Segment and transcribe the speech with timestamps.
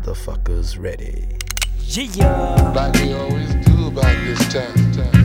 [0.00, 1.26] motherfuckers ready.
[1.86, 2.72] Yeah.
[2.74, 4.92] Like we always do about this time.
[4.92, 5.19] time.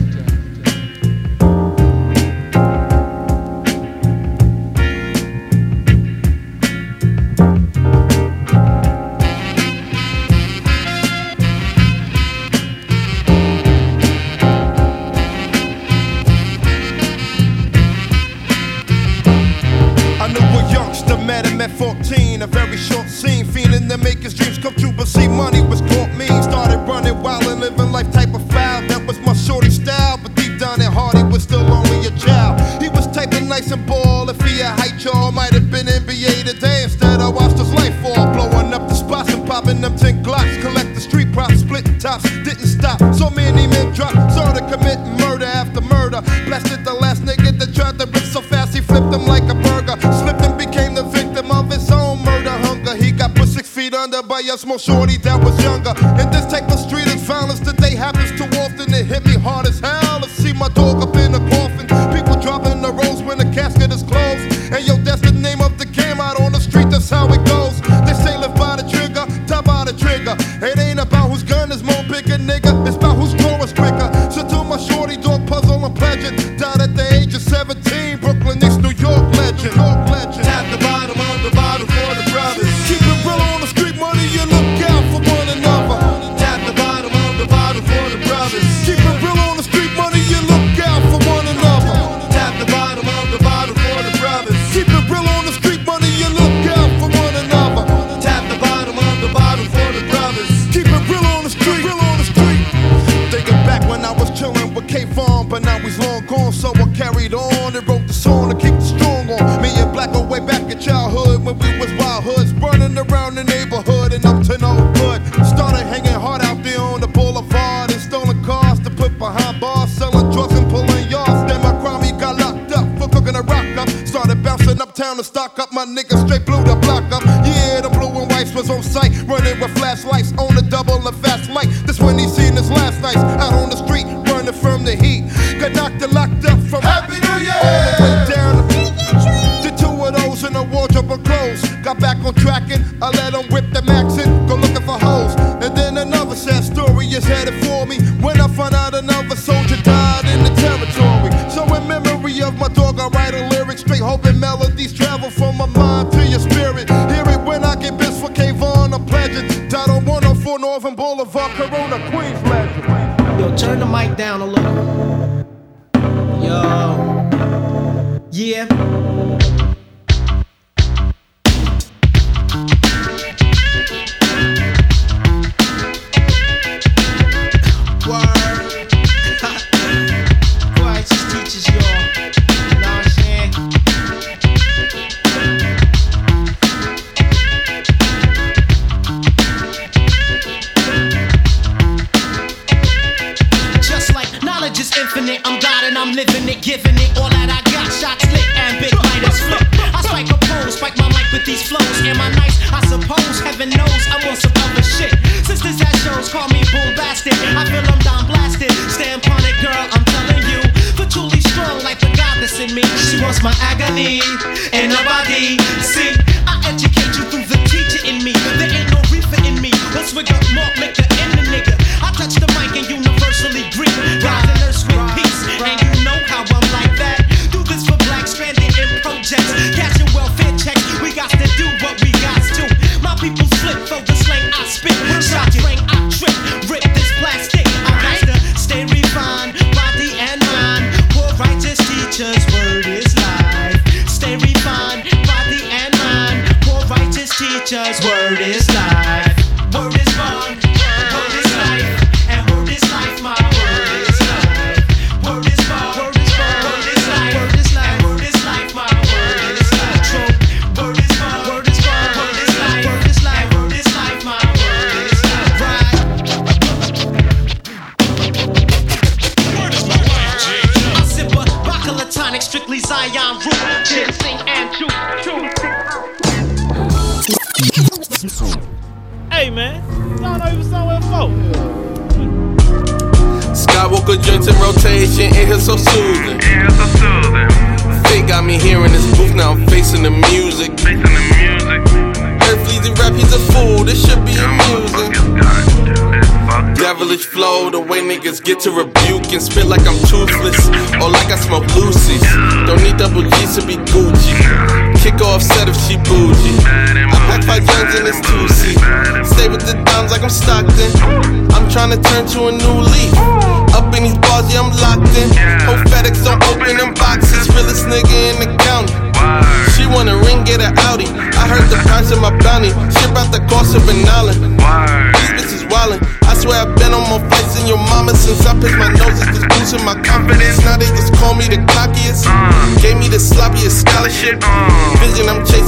[108.26, 109.62] torn to keep the strong on.
[109.62, 113.44] Me and Black way back in childhood when we was wild hoods, burning around the
[113.44, 115.20] neighborhood and up to no good.
[115.46, 119.90] Started hanging hard out there on the boulevard and stolen cars to put behind bars,
[119.90, 121.40] selling drugs and pulling yards.
[121.46, 123.88] Then my crime got locked up for cooking a rock up.
[124.04, 127.05] Started bouncing uptown to stock up my niggas, straight blew the block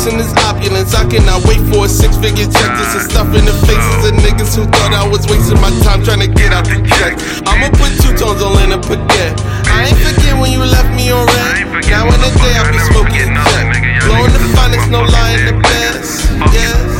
[0.09, 0.95] Vision I'm chasing is opulence.
[0.95, 2.71] I cannot wait for a six figure check.
[2.77, 6.03] Just to stuff in the faces of niggas who thought I was wasting my time
[6.05, 7.19] trying to get out the check.
[7.47, 9.37] I'ma put two tones on in a baguette.
[9.69, 11.85] I ain't forget when you left me on red.
[11.89, 13.67] Now in the day I be smoking jet.
[14.05, 16.31] Blowing the finest, no lying the best.
[16.53, 16.98] Yes.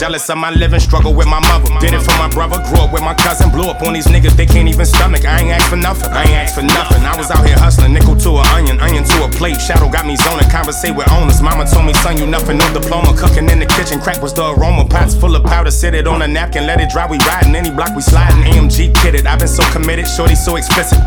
[0.00, 1.68] Jealous of my living, struggle with my mother.
[1.78, 3.50] Did it for my brother, grew up with my cousin.
[3.50, 5.26] Blew up on these niggas, they can't even stomach.
[5.26, 6.10] I ain't asked for nothing.
[6.10, 7.04] I ain't asked for nothing.
[7.04, 9.60] I was out here hustling, nickel to an onion, onion to a plate.
[9.60, 11.42] Shadow got me zoning, conversate with owners.
[11.42, 13.12] Mama told me, son, you nothing, no diploma.
[13.12, 14.88] Cooking in the kitchen, crack was the aroma.
[14.88, 17.04] Pots full of powder, sit it on a napkin, let it dry.
[17.06, 18.40] We riding any block we sliding.
[18.40, 20.98] AMG kitted, I've been so committed, shorty so explicit.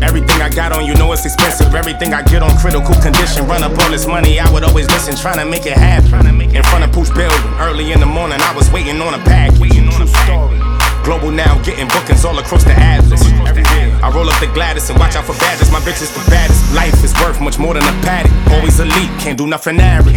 [0.00, 1.74] Everything I got on you know it's expensive.
[1.74, 3.46] Everything I get on critical condition.
[3.46, 6.26] Run up all this money, I would always listen, trying to make it happen.
[6.40, 9.58] In front of Pooch building, early in the morning, I was waiting on a package.
[9.58, 10.58] True story.
[11.04, 13.22] Global now, getting bookings all across the atlas.
[13.24, 15.72] I roll up the Gladys and watch out for badges.
[15.72, 16.60] My bitch is the baddest.
[16.74, 18.30] Life is worth much more than a paddock.
[18.52, 20.16] Always elite, can't do nothing average.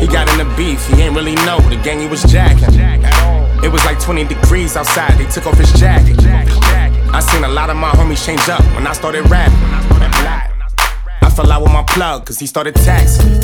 [0.00, 2.78] He got in the beef, he ain't really know the gang he was jacking.
[3.64, 6.18] It was like 20 degrees outside, they took off his jacket.
[7.14, 9.54] I seen a lot of my homies change up when I started rapping.
[11.22, 13.40] I fell out with my plug, cause he started taxing.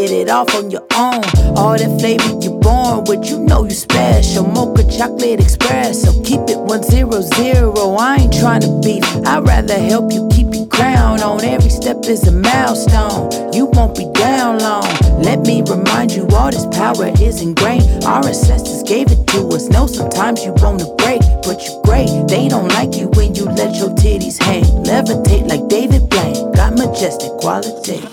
[0.00, 1.22] Get it off on your own.
[1.56, 4.46] All that flavor you born with, you know you special.
[4.46, 7.96] Mocha chocolate express, so keep it one zero zero.
[7.98, 11.44] I ain't trying to beef, I'd rather help you keep your crown on.
[11.44, 13.52] Every step is a milestone.
[13.52, 14.88] You won't be down long.
[15.20, 18.04] Let me remind you, all this power is ingrained.
[18.04, 19.68] Our ancestors gave it to us.
[19.68, 22.08] Know sometimes you wanna break, but you great.
[22.26, 24.64] They don't like you when you let your titties hang.
[24.84, 26.52] Levitate like David Blaine.
[26.52, 28.08] Got majestic qualities.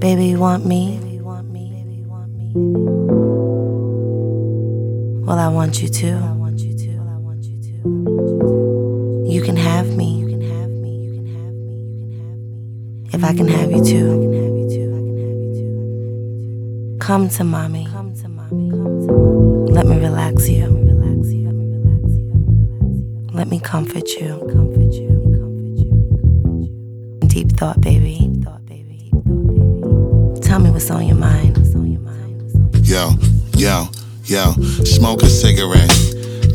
[0.00, 0.98] Baby, you want me?
[5.26, 6.06] Well, I want you to.
[9.26, 10.24] You can have me.
[13.12, 14.08] If I can have you too.
[16.98, 17.86] Come to mommy.
[19.70, 20.66] Let me relax you.
[23.34, 24.46] Let me comfort you.
[27.26, 28.29] Deep thought, baby.
[30.42, 31.56] Tell me what's on your mind.
[32.82, 33.10] Yo,
[33.56, 33.88] yo,
[34.24, 34.52] yo,
[34.84, 35.90] smoke a cigarette.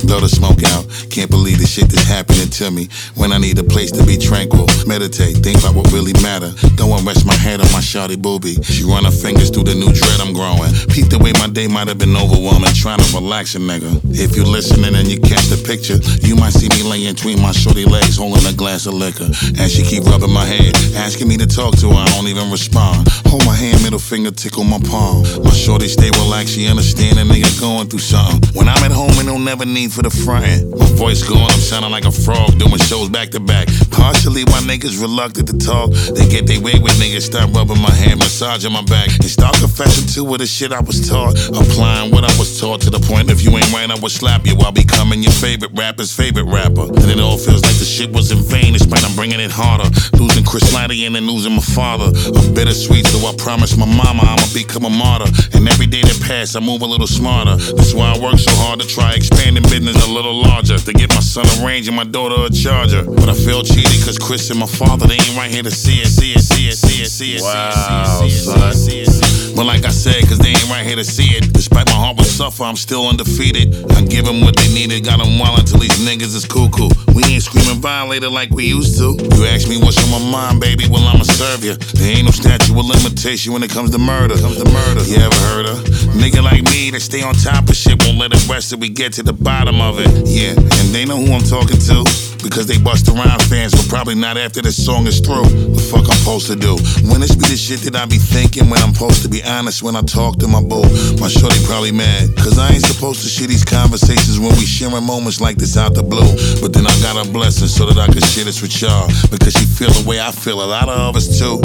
[0.05, 0.85] Blow the smoke out.
[1.09, 2.89] Can't believe the shit that's happening to me.
[3.17, 6.53] When I need a place to be tranquil, meditate, think about what really matter.
[6.77, 8.61] Don't want rest my head on my shawty booby.
[8.61, 10.69] She run her fingers through the new dread I'm growing.
[10.93, 13.97] Peep the way my day might have been overwhelming, trying to relax a nigga.
[14.13, 17.51] If you listening and you catch the picture, you might see me laying between my
[17.51, 19.25] shorty legs, holding a glass of liquor.
[19.57, 22.05] And she keep rubbing my head, asking me to talk to her.
[22.05, 23.09] I don't even respond.
[23.25, 25.25] Hold my hand, middle finger tickle my palm.
[25.41, 28.53] My shorty stay relaxed, she understand a nigga going through something.
[28.53, 30.67] When I'm at home and don't never need for the frontin'.
[30.75, 33.71] My voice going, I'm sounding like a frog doing shows back to back.
[33.91, 35.91] Partially why niggas reluctant to talk.
[36.11, 39.07] They get their way with niggas, start rubbing my hand, massaging my back.
[39.07, 41.39] And start confessing to what the shit I was taught.
[41.55, 44.45] Applying what I was taught to the point if you ain't right, I would slap
[44.45, 46.91] you while becoming your favorite rapper's favorite rapper.
[46.91, 49.87] And it all feels like the shit was in vain, despite I'm bringing it harder.
[50.19, 52.11] Losing Chris Lighty and then losing my father.
[52.11, 55.31] A bittersweet, so I promised my mama I'ma become a martyr.
[55.55, 57.55] And every day that pass, I move a little smarter.
[57.55, 60.77] That's why I work so hard to try expanding business a little larger.
[60.77, 63.03] To get my son a range and my daughter a charger.
[63.03, 66.01] But I feel cheated cause Chris and my father, they ain't right here to see
[66.01, 67.41] it, see it, see it, see it, see it.
[67.41, 69.44] Wow, see it, see it, see it, see it.
[69.55, 71.53] But like I said, cause they ain't right here to see it.
[71.53, 73.73] Despite my heart will suffer, I'm still undefeated.
[73.93, 76.89] I give them what they needed, got them wild until these niggas is cuckoo.
[77.15, 79.15] We ain't screaming violated like we used to.
[79.15, 81.75] You ask me what's on my mind, baby, well I'ma serve you.
[81.95, 84.35] There ain't no statute of limitation when it comes to murder.
[84.35, 85.03] Comes to murder.
[85.07, 85.77] You ever heard of?
[86.19, 88.89] Nigga like me that stay on top of shit won't let it rest till we
[88.89, 90.11] get to the bottom of it.
[90.27, 92.03] Yeah, and they know who I'm talking to.
[92.43, 95.49] Because they bust around fans, but probably not after this song is through.
[95.73, 96.77] The fuck I'm supposed to do?
[97.09, 99.83] When this be the shit that I be thinking when I'm supposed to be honest
[99.83, 100.83] when I talk to my boo.
[101.19, 105.03] My shorty probably mad, cause I ain't supposed to share these conversations when we sharing
[105.03, 106.29] moments like this out the blue.
[106.61, 109.07] But then I got a blessing so that I could share this with y'all.
[109.29, 111.61] Because she feel the way I feel, a lot of us too.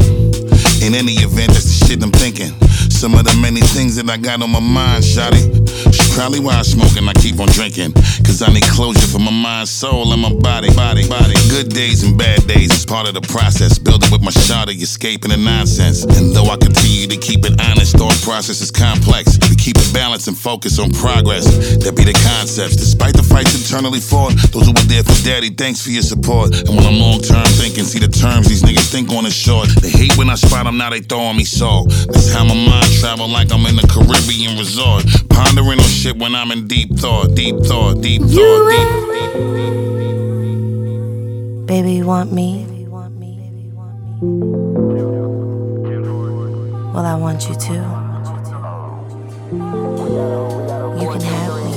[0.85, 2.53] In any event, that's the shit I'm thinking.
[3.01, 5.49] Some of the many things that I got on my mind, shawty.
[5.89, 7.97] It's probably why I smoke and I keep on drinking.
[8.29, 11.33] Cause I need closure for my mind, soul, and my body, body, body.
[11.49, 13.79] Good days and bad days is part of the process.
[13.81, 16.05] Building with my shawty, escaping the nonsense.
[16.05, 19.41] And though I continue to keep it honest, thought process is complex.
[19.49, 21.49] We keep it balanced and focus on progress.
[21.81, 22.77] That be the concepts.
[22.77, 26.53] Despite the fights internally fought, those who were there for daddy, thanks for your support.
[26.69, 29.73] And when I'm long term thinking, see the terms these niggas think on is short.
[29.81, 31.89] They hate when I spot them, now they throwing me salt.
[32.13, 35.05] That's how my mind travel like I'm in a Caribbean resort.
[35.29, 38.91] Pondering on shit when I'm in deep thought, deep thought, deep thought, deep.
[41.67, 42.67] Baby, you want me?
[46.93, 47.73] Well, I want you to.
[51.01, 51.77] You can have me.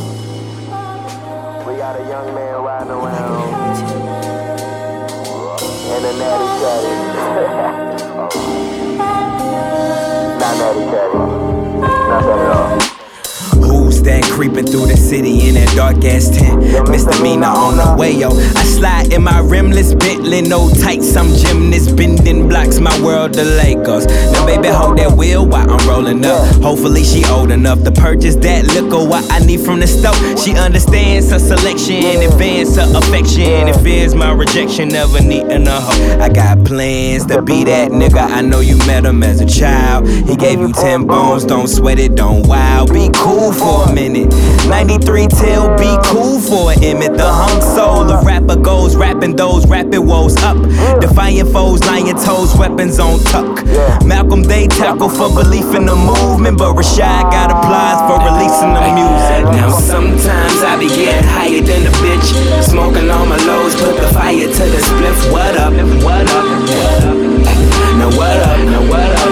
[1.65, 3.53] We got a young man riding If I can around
[6.21, 6.92] have you too.
[10.73, 10.89] Not.
[12.09, 12.72] That at all.
[14.03, 16.61] That creeping through the city in that dark ass tent?
[16.61, 16.91] Mr.
[16.91, 18.31] Misdemeanor on the way, yo.
[18.31, 21.15] I slide in my rimless Bentley, no tights.
[21.15, 24.05] I'm gymnast, bending blocks, my world the Lakers.
[24.33, 26.43] Now, baby, hold that wheel while I'm rolling up.
[26.61, 29.07] Hopefully, she old enough to purchase that liquor.
[29.07, 30.17] What I need from the stove.
[30.37, 34.89] She understands her selection, advance her affection, and fears my rejection.
[34.89, 36.19] Never needing a hoe.
[36.19, 38.19] I got plans to be that nigga.
[38.19, 40.07] I know you met him as a child.
[40.09, 42.85] He gave you 10 bones, don't sweat it, don't wow.
[42.85, 44.33] Be cool for a minute.
[44.67, 47.13] 93 till be cool for an Emmett.
[47.17, 50.57] The hung soul of rapper goes rapping those rapid woes up.
[50.99, 53.63] Defying foes, lying toes, weapons on tuck.
[54.05, 58.83] Malcolm they tackle for belief in the movement, but Rashad got applause for releasing the
[58.97, 59.43] music.
[59.53, 62.27] Now sometimes I be getting higher than a bitch.
[62.63, 65.31] Smoking all my lows, put the fire to the spliff.
[65.31, 65.73] What up?
[66.03, 66.45] What up?
[66.67, 67.17] What up?
[67.97, 68.59] Now what up?
[68.65, 69.31] Now what up?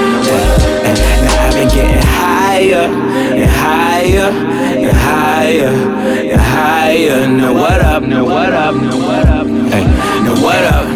[1.23, 2.91] Now I've been getting higher
[3.33, 4.29] and higher
[4.77, 7.27] and higher and higher.
[7.27, 8.03] Now what up?
[8.03, 8.75] Now what up?
[8.75, 9.47] Now what up?
[9.47, 10.87] Now what up?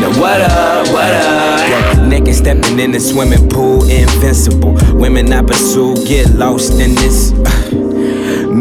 [0.00, 0.88] Now what up?
[0.88, 2.08] What up?
[2.08, 4.76] Naked stepping in the swimming pool, invincible.
[4.94, 7.32] Women I pursue get lost in this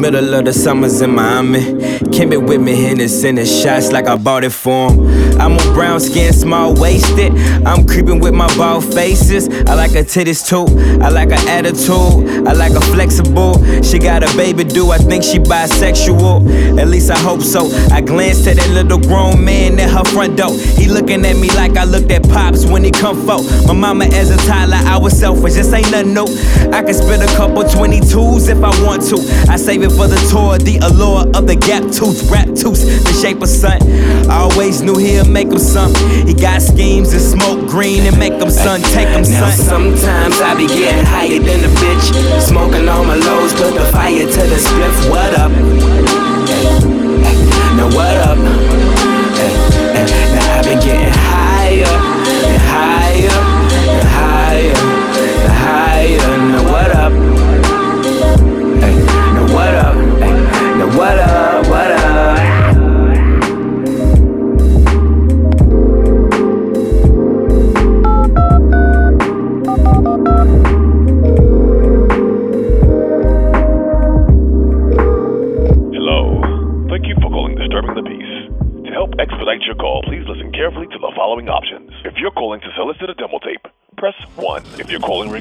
[0.04, 1.64] middle of the summers in Miami.
[2.12, 5.40] Came it with me, Hennessy and shots like I bought it for him.
[5.40, 7.32] I'm a brown skin, small waisted.
[7.66, 9.48] I'm creeping with my bald faces.
[9.66, 10.68] I like her titties too.
[11.02, 12.48] I like her attitude.
[12.48, 13.54] I like her flexible.
[13.82, 16.80] She got a baby, do I think she bisexual?
[16.80, 17.72] At least I hope so.
[17.92, 20.54] I glanced at that little grown man at her front door.
[20.54, 23.42] He looking at me like I looked at pops when he come for.
[23.68, 25.54] My mama as a toddler, I was selfish.
[25.54, 26.28] This ain't nothing new.
[26.76, 29.18] I can spend a couple 22s if I want to.
[29.50, 33.14] I save it for the tour, the allure of the gap tooth, rap tooth, the
[33.22, 33.82] shape of sun.
[34.30, 35.94] I always knew he'd make him some.
[36.28, 39.50] He got schemes and smoke green and make him sun, take him now.
[39.50, 43.33] Sometimes I be getting higher than a bitch, smoking all my.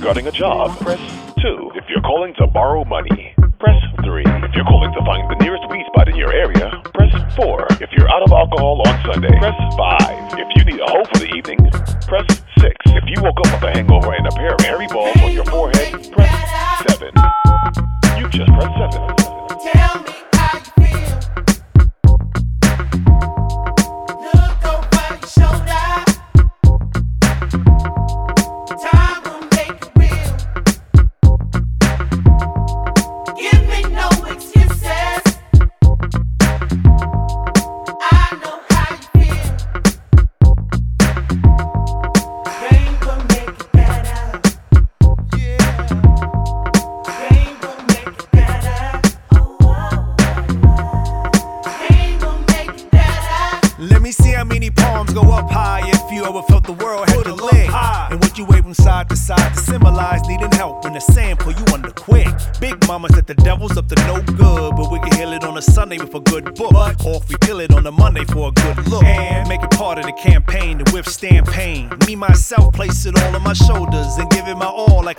[0.02, 0.76] regarding a job.
[0.80, 0.98] Press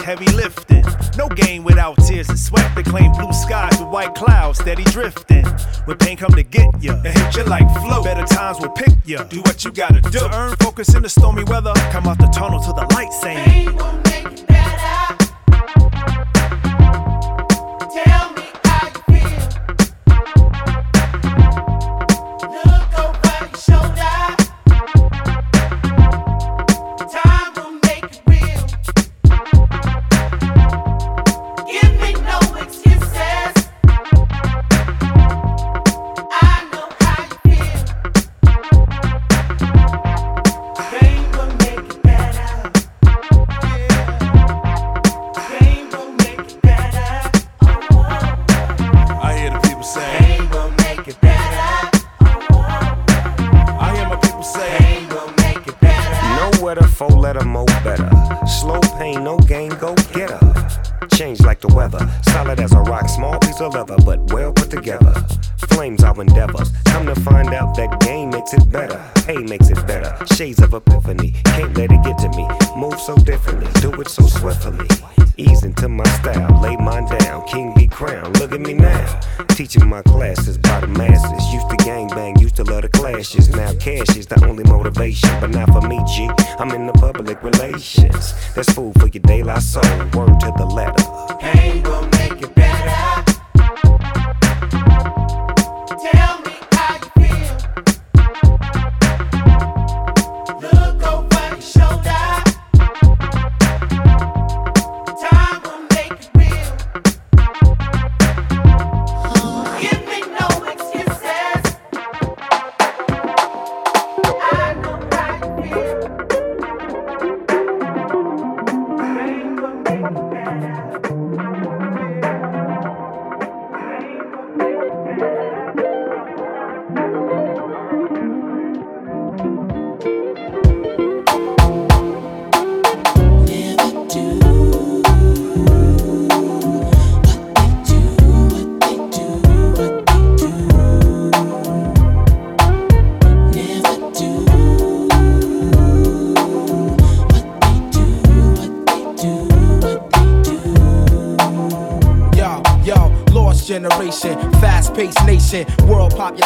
[0.03, 0.83] heavy lifting.
[1.17, 2.69] No game without tears and sweat.
[2.75, 5.45] They claim blue skies with white clouds, steady drifting.
[5.85, 8.03] When pain come to get ya, it hit ya like flow.
[8.03, 9.23] Better times will pick ya.
[9.23, 10.19] Do what you gotta do.
[10.19, 11.73] To earn focus in the stormy weather.
[11.91, 13.45] Come out the tunnel to the light, saying.
[13.45, 15.17] Pain will make it better.
[17.93, 18.43] Tell me.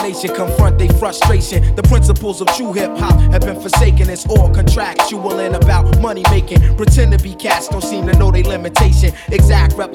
[0.08, 1.76] Population confront their frustration.
[1.76, 4.10] The principles of true hip hop have been forsaken.
[4.10, 6.78] It's all contractual and about money making.
[6.78, 9.13] Pretend to be cats, don't seem to know their limitation.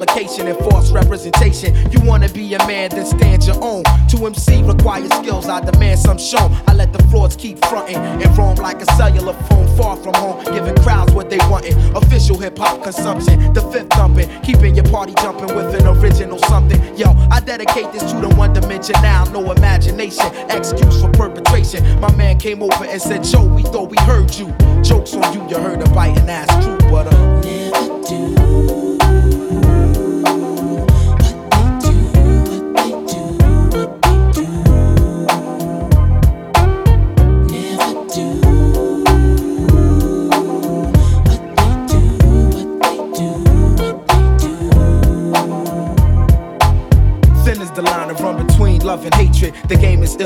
[0.03, 1.75] Exact replication and false representation.
[1.91, 3.83] You wanna be a man, then stand your own.
[4.09, 6.49] To MC requires skills, I demand some show.
[6.67, 10.43] I let the frauds keep fronting and roam like a cellular phone far from home,
[10.45, 11.77] giving crowds what they wantin'.
[11.95, 16.81] Official hip hop consumption, the fifth thumping, keeping your party jumping with an original something.
[16.97, 21.99] Yo, I dedicate this to the one dimension now, no imagination, excuse for perpetration.
[21.99, 24.53] My man came over and said, Joe, we thought we heard you.
[24.83, 28.92] Jokes on you, you heard a biting ass true, but uh, never do.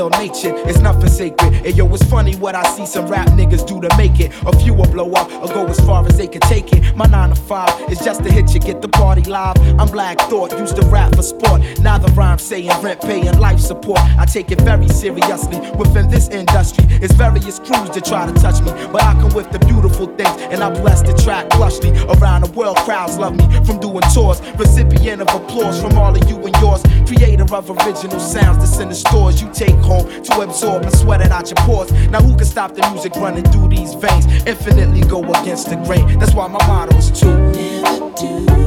[0.06, 1.66] Natured, it's nothing sacred.
[1.66, 4.32] And yo, it's funny what I see some rap niggas do to make it.
[4.46, 6.94] A few will blow up or go as far as they can take it.
[6.94, 9.56] My 9 to 5 is just to hit you, get the party live.
[9.80, 11.62] I'm Black Thought, used to rap for sport.
[11.80, 13.98] Now the rhyme saying rent, paying life support.
[14.16, 16.84] I take it very seriously within this industry.
[17.02, 20.40] It's various crews that try to touch me, but I come with the beautiful things
[20.52, 21.90] and I bless the track lushly.
[22.16, 24.40] Around the world, crowds love me from doing tours.
[24.56, 26.82] Recipient of applause from all of you and yours.
[27.06, 31.20] Creator of original sounds that's in the stores you take home to absorb and sweat
[31.22, 31.90] it out your pores.
[32.10, 34.26] Now who can stop the music running through these veins?
[34.46, 36.18] Infinitely go against the grain.
[36.18, 38.58] That's why my motto is to never do.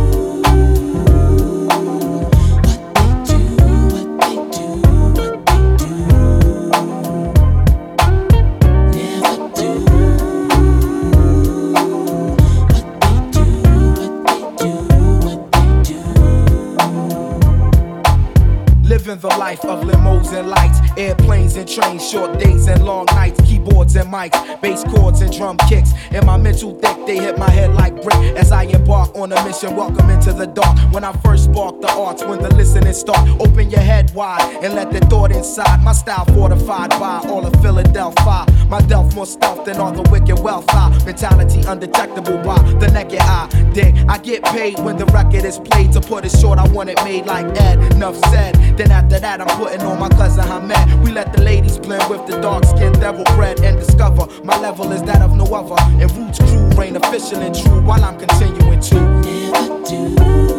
[18.83, 23.39] Living the life of limos and lights, airplanes and trains, short days and long nights,
[23.41, 25.91] keyboards and mics, bass chords and drum kicks.
[26.11, 29.43] In my mental deck, they hit my head like brick as I embark on a
[29.45, 29.75] mission.
[29.75, 30.77] Welcome into the dark.
[30.93, 34.73] When I first spark the arts, when the listening start, open your head wide and
[34.75, 35.83] let the thought inside.
[35.83, 38.45] My style fortified by all of Philadelphia.
[38.67, 40.65] My delf more stealth than all the wicked wealth.
[40.69, 43.47] I mentality undetectable by the naked eye.
[43.73, 45.91] Dig, I get paid when the record is played.
[45.93, 47.79] To put it short, I want it made like Ed.
[47.93, 48.55] Enough said.
[48.77, 50.80] Then after that, I'm putting on my cousin Hamed.
[51.03, 54.91] We let the ladies blend with the dark skinned devil bread and discover my level
[54.91, 55.75] is that of no other.
[56.01, 60.50] And Roots crew reign official and true while I'm continuing to never do.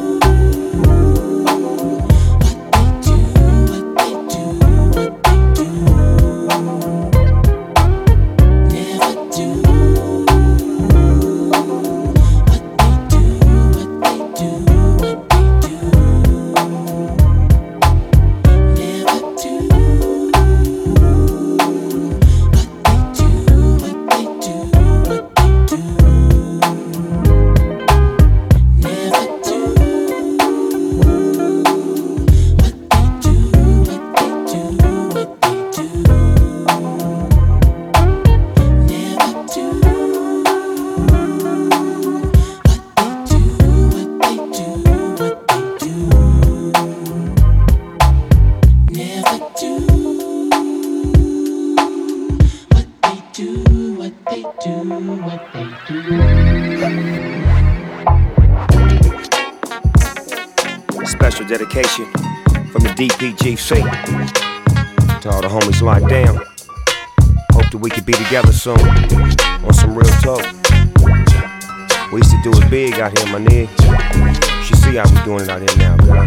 [68.32, 70.40] Together soon on some real talk.
[72.10, 74.64] We used to do it big out here, my nigga.
[74.64, 76.26] She see how we doing it out here now, girl.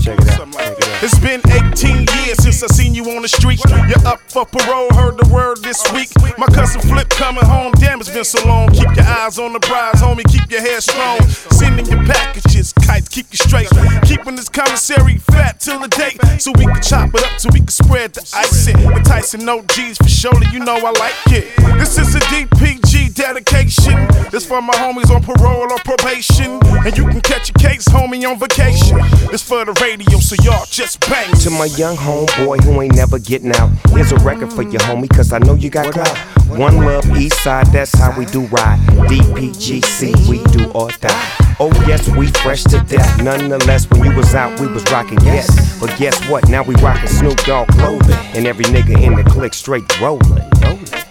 [0.00, 0.52] Check it out.
[0.52, 0.93] Check it out.
[1.02, 3.60] It's been 18 years since I seen you on the street.
[3.68, 6.10] You're up for parole, heard the word this week.
[6.38, 8.70] My cousin Flip coming home, damn, it's been so long.
[8.70, 11.20] Keep your eyes on the prize, homie, keep your head strong.
[11.50, 13.68] Sending your packages, kites, keep you straight.
[14.04, 17.60] Keeping this commissary fat till the date, so we can chop it up, so we
[17.60, 18.78] can spread the icing.
[18.78, 21.54] Enticing no G's for surely, you know I like it.
[21.78, 24.08] This is a DPG dedication.
[24.30, 26.60] This for my homies on parole or probation.
[26.84, 28.98] And you can catch a case, homie, on vacation.
[29.30, 31.32] This for the radio, so y'all just bang.
[31.36, 33.70] To my young homeboy who ain't never getting out.
[33.90, 36.16] Here's a record for you, homie, cause I know you got clout.
[36.48, 38.78] One love, east side, that's how we do ride.
[39.08, 41.44] DPGC, we do or die.
[41.60, 43.22] Oh yes, we fresh to death.
[43.22, 45.78] Nonetheless, when you was out, we was rocking yes.
[45.80, 46.48] But guess what?
[46.48, 51.03] Now we rocking Snoop Dogg clothing, and every nigga in the clique straight rolling.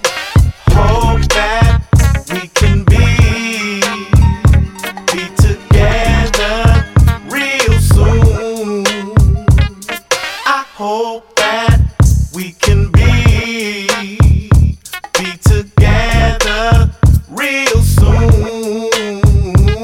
[17.44, 19.22] real soon.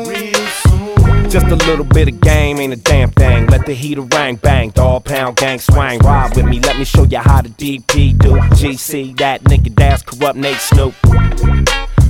[0.07, 1.29] Real soon.
[1.29, 3.47] Just a little bit of game ain't a damn thing.
[3.47, 5.99] Let the heater ring, bang, dog pound gang swang.
[5.99, 8.31] Ride with me, let me show you how the DP do.
[8.59, 10.93] GC that nigga, that's Kurupt Nate Snoop.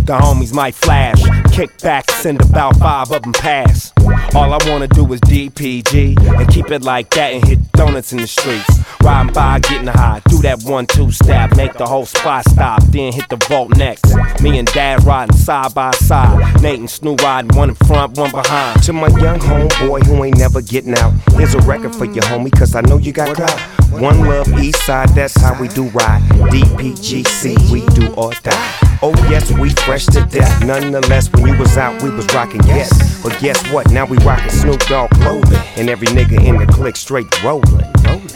[0.10, 1.22] The homies might flash,
[1.60, 3.92] kick back, send about five of them pass.
[4.34, 8.20] All I wanna do is DPG and keep it like that and hit donuts in
[8.20, 8.80] the streets.
[9.04, 13.12] Riding by, getting high, do that one two step, make the whole spot stop, then
[13.12, 14.06] hit the vault next.
[14.42, 18.32] Me and Daz riding side by side, Nate and Snoop riding one in front, one
[18.32, 18.82] behind.
[18.84, 22.58] To my young homeboy who ain't never getting out, here's a record for you, homie,
[22.58, 23.60] cause I know you got clout.
[24.00, 26.22] One love, east side, that's how we do ride.
[26.52, 28.90] DPGC, we do or die.
[29.02, 30.66] Oh yes, we fresh to death.
[30.66, 33.22] Nonetheless, when you was out, we was rocking yes.
[33.24, 33.90] But guess what?
[33.92, 37.72] Now we rockin' Snoop Dogg clothing, and every nigga in the clique straight rollin'.
[38.06, 38.30] rolling.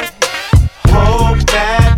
[0.85, 1.92] Hope that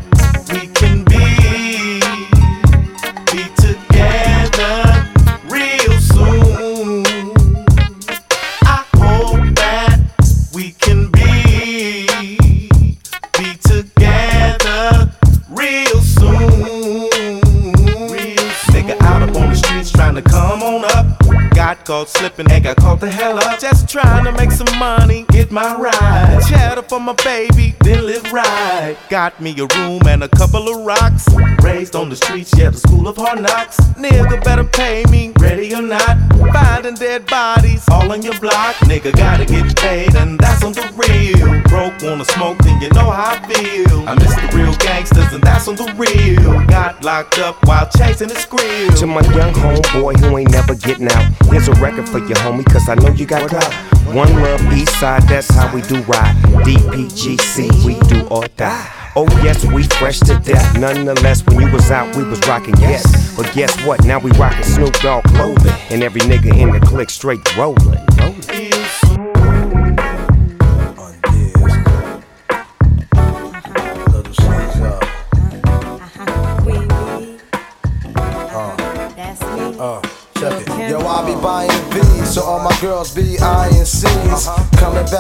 [20.16, 21.25] to come on up.
[21.56, 23.60] Got caught slipping and got caught the hell up.
[23.60, 26.42] Just trying to make some money, get my ride.
[26.50, 28.98] Chatter for my baby, then live right.
[29.10, 31.26] Got me a room and a couple of rocks.
[31.64, 33.78] Raised on the streets, yeah, the school of hard knocks.
[33.96, 36.18] Nigga better pay me, ready or not.
[36.54, 38.76] Finding dead bodies all on your block.
[38.90, 41.62] Nigga gotta get paid, and that's on the real.
[41.64, 44.08] Broke, wanna smoke, then you know how I feel.
[44.08, 46.66] I miss the real gangsters, and that's on the real.
[46.68, 49.00] Got locked up while chasing the skrill.
[49.00, 52.66] To my young homeboy who ain't never getting out, here's a record for you, homie,
[52.66, 53.74] cause I know you got clout.
[54.14, 56.36] One love, east side, that's how we do ride.
[56.66, 58.92] DPGC, we do or die.
[59.16, 60.78] Oh yes, we fresh to death.
[60.78, 63.38] Nonetheless, when you was out, we was rocking yes.
[63.38, 64.04] But guess what?
[64.04, 68.06] Now we rocking Snoop Dogg clothing, and every nigga in the clique straight rolling.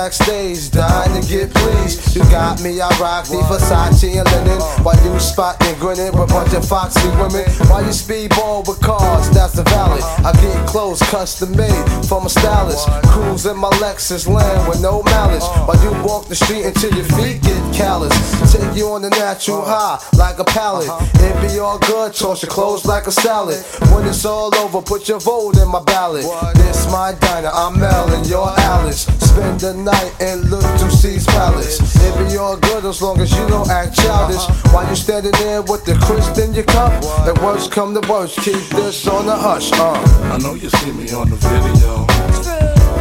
[0.05, 2.15] Backstage, dying to get pleased.
[2.15, 4.61] You got me, I rock the Versace and linen.
[4.85, 7.49] While you spot spotting, grinning with a bunch of foxy women.
[7.69, 10.01] While you speedball with cars, that's the valley.
[10.21, 12.85] I get clothes custom made from a stylist.
[13.09, 15.47] Cruise in my Lexus land with no malice.
[15.65, 18.15] While you walk the street until your feet get callous.
[18.51, 19.97] Take you on the natural uh-huh.
[19.97, 20.87] high like a pallet.
[20.87, 21.25] Uh-huh.
[21.27, 23.59] It be all good, toss your clothes like a salad.
[23.91, 26.25] When it's all over, put your vote in my ballot.
[26.55, 29.05] This my diner, I'm Mel and you're Alice.
[29.19, 31.79] Spend the night in Look to C's Palace.
[32.01, 34.37] It be all good as long as you don't act childish.
[34.37, 34.73] Uh-huh.
[34.73, 36.93] While you standing there with the crisp in your cup.
[37.25, 39.71] the worst come to worst, keep this on the hush.
[39.73, 39.93] Uh.
[40.31, 42.05] I know you see me on the video.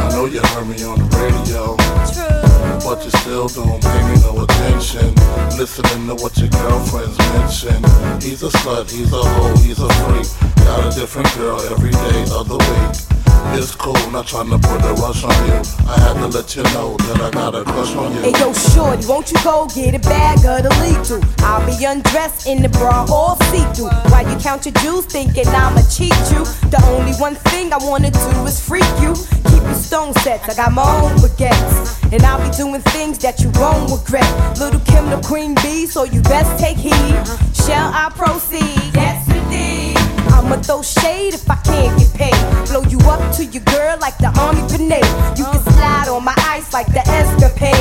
[0.03, 2.44] I know you heard me on the radio.
[2.85, 5.09] But you still don't pay me no attention.
[5.57, 7.81] Listening to what your girlfriends mention.
[8.21, 10.27] He's a slut, he's a hoe, he's a freak.
[10.57, 13.15] Got a different girl every day of the week.
[13.57, 15.61] It's cool, not trying to put a rush on you.
[15.87, 18.21] I had to let you know that I got a crush on you.
[18.21, 21.21] Hey yo, shorty, won't you go get a bag of the lethal?
[21.39, 23.89] I'll be undressed in the bra all see-through.
[24.11, 26.45] While you count your jewels, thinking I'ma cheat you.
[26.69, 29.13] The only one thing I wanna do is freak you.
[29.49, 31.93] Keep your stone sets, I got my own baguettes.
[32.11, 34.27] And I'll be doing things that you won't regret.
[34.59, 37.15] Lil' Kim the queen bee, so you best take heed.
[37.53, 38.93] Shall I proceed?
[38.93, 39.97] Yes, indeed.
[40.33, 42.67] I'ma throw shade if I can't get paid.
[42.69, 45.05] Blow you up to your girl like the army grenade.
[45.37, 47.73] You can slide on my ice like the escapade.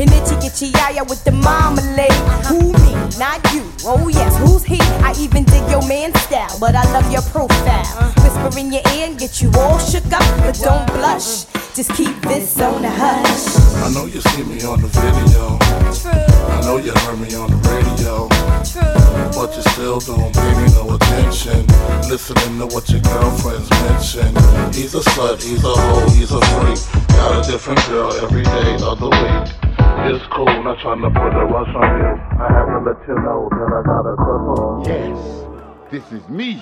[0.00, 2.12] And itchy itchy yaya with the marmalade.
[2.46, 2.92] Who me?
[3.18, 3.62] Not you.
[3.84, 4.80] Oh yes, who's he?
[5.02, 7.86] I even dig your man style, but I love your profile.
[8.22, 11.44] Whisper in your ear and get you all shook up, but don't blush.
[11.74, 13.56] Just keep this on the hush.
[13.80, 15.56] I know you see me on the video.
[15.96, 16.12] True.
[16.12, 18.28] I know you heard me on the radio.
[18.60, 19.32] True.
[19.32, 21.64] But you still don't pay me no attention.
[22.12, 24.36] Listening to what your girlfriends mention.
[24.76, 27.08] He's a slut, he's a hoe, he's a freak.
[27.16, 29.72] Got a different girl every day of the week.
[30.12, 32.12] It's cool, not trying to put a rush on you.
[32.36, 34.92] I have to let you know that I got a crush on you.
[34.92, 36.60] Yes, this is me,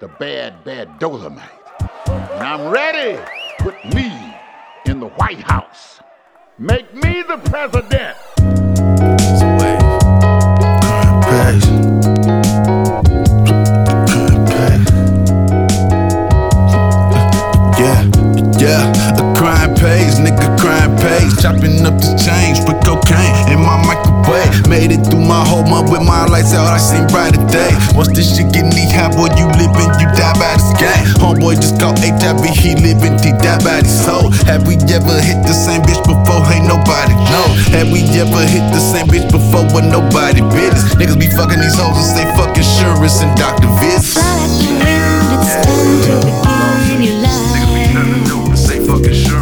[0.00, 1.48] the bad, bad Dolomite.
[2.08, 3.22] And I'm ready.
[3.64, 4.21] with me
[4.92, 6.00] in the White House.
[6.58, 8.14] Make me the president.
[17.78, 18.02] Yeah,
[18.58, 20.51] yeah, a crime pays, nigga,
[21.02, 21.34] pays.
[21.42, 24.54] Chopping up the change, put cocaine in my microwave.
[24.70, 27.74] Made it through my whole month with my lights out, I seen brighter day.
[27.98, 31.02] Once this shit get knee high, boy, you living, you die by this game.
[31.18, 34.30] Homeboy just called HIV, he living, he die by his soul.
[34.46, 36.46] Have we ever hit the same bitch before?
[36.54, 37.46] Ain't nobody know.
[37.74, 40.94] Have we ever hit the same bitch before with nobody business?
[40.94, 43.68] Niggas be fucking these hoes and say fuck insurance and Dr.
[43.82, 44.14] Viz.
[48.54, 49.41] Say fuck insurance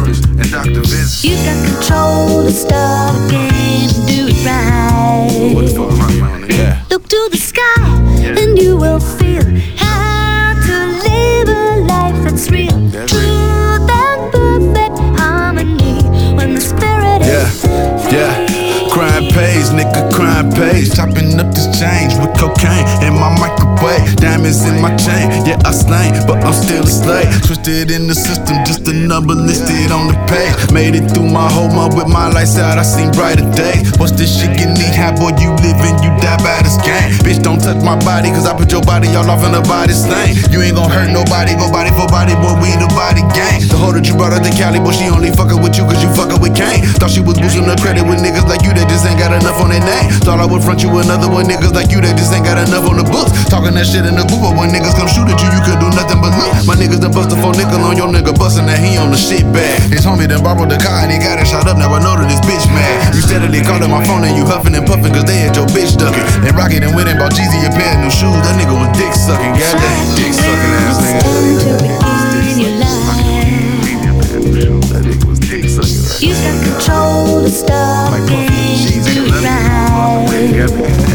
[0.63, 0.81] Dr.
[0.81, 1.25] Viz.
[1.25, 5.55] You got control to start the game, do it right.
[5.55, 6.83] What the fuck right on Yeah.
[6.91, 7.81] Look to the sky,
[8.39, 9.41] and you will feel
[9.77, 12.77] how to live a life that's real.
[13.09, 16.03] Truth and perfect harmony
[16.37, 17.63] when the spirit Yeah, is
[18.13, 18.87] yeah.
[18.93, 20.93] Crime pays, nigga, crime pays.
[20.95, 23.33] Chopping up this change with cocaine in my
[23.91, 24.15] microwave.
[24.17, 27.27] Diamonds in my chain, yeah, I slain, but I'm still a slave.
[27.45, 30.53] Twisted in the system, just a number listed on the page.
[30.71, 33.91] Made it through my whole month with my lights out, I seen brighter days.
[33.97, 35.33] What's this shit get knee high, boy?
[35.39, 37.11] You living, you die by this game.
[37.25, 39.93] Bitch, don't touch my body, cause I put your body all off in the body
[39.93, 40.37] stain.
[40.51, 43.65] You ain't gon' hurt nobody, go body for body, boy, we the body gang.
[43.67, 46.01] The hoe that you brought up to Cali, boy, she only fuckin' with you cause
[46.01, 46.85] you fuckin' with Kane.
[46.99, 49.59] Thought she was boosting the credit with niggas like you that just ain't got enough
[49.59, 50.11] on their name.
[50.23, 52.85] Thought I would front you another one, niggas like you that just ain't got enough
[52.85, 53.33] on the books.
[53.49, 55.81] Talking that shit in the booth, but when niggas come shoot at you, you could
[55.81, 56.53] do nothing but look.
[56.69, 59.17] My niggas done bust a four nickel on your nigga, bustin' that he on the
[59.17, 59.89] shit bag.
[59.89, 62.13] His homie done borrowed the car and he got it shot up, now I know
[62.13, 63.17] that this bitch mad.
[63.17, 65.97] You steadily called my phone and you huffing and puffing cause they had your bitch
[65.97, 66.21] ducking.
[66.45, 68.93] And Rocket and went and bought Jeezy a pair of new shoes, that nigga was
[68.93, 71.41] dick sucking, goddamn dick sucking ass nigga.
[74.93, 76.21] That nigga was dick sucking.
[76.21, 81.10] You got control to start the game, do it right.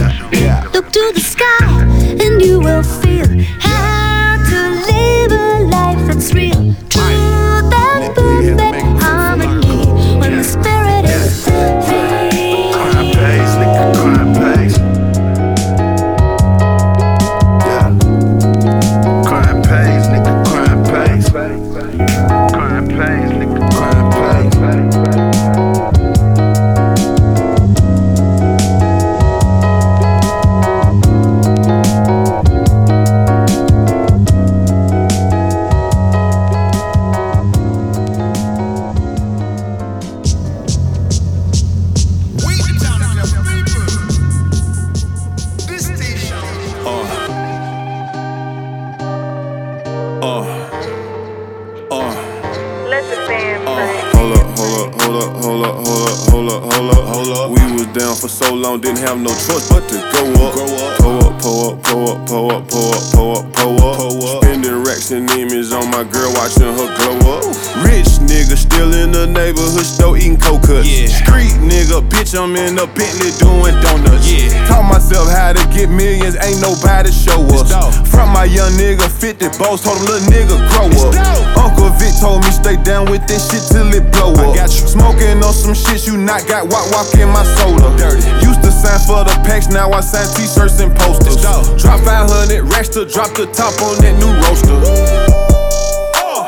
[77.52, 77.70] Us.
[78.10, 81.14] From my young nigga, 50 boss, told him little nigga grow up.
[81.56, 84.54] Uncle Vic told me stay down with this shit till it blow up.
[84.54, 84.86] got you.
[84.86, 87.92] Smoking on some shit you not got, walk walk in my soda.
[87.96, 88.26] Dirty.
[88.44, 91.40] Used to sign for the packs, now I sign t-shirts and posters.
[91.42, 95.45] Drop 500 racks to drop the top on that new roaster.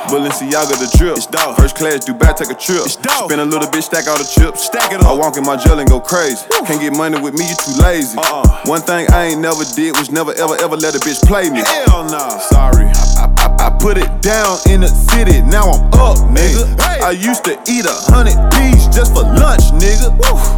[0.09, 1.16] Balenciaga the drip.
[1.16, 1.57] It's dog.
[1.57, 2.85] First class, Dubai, take a trip.
[2.85, 3.31] It's dog.
[3.31, 4.64] Spend a little bit, stack all the chips.
[4.64, 5.07] Stack it up.
[5.07, 6.44] I walk in my jail and go crazy.
[6.66, 8.16] Can't get money with me, you too lazy.
[8.18, 8.64] Uh-uh.
[8.64, 11.61] One thing I ain't never did was never ever ever let a bitch play me.
[11.64, 12.38] Hell nah.
[12.38, 12.87] Sorry.
[13.18, 16.64] I, I, I put it down in the city, now I'm up, nigga.
[17.03, 20.14] I used to eat a hundred P's just for lunch, nigga.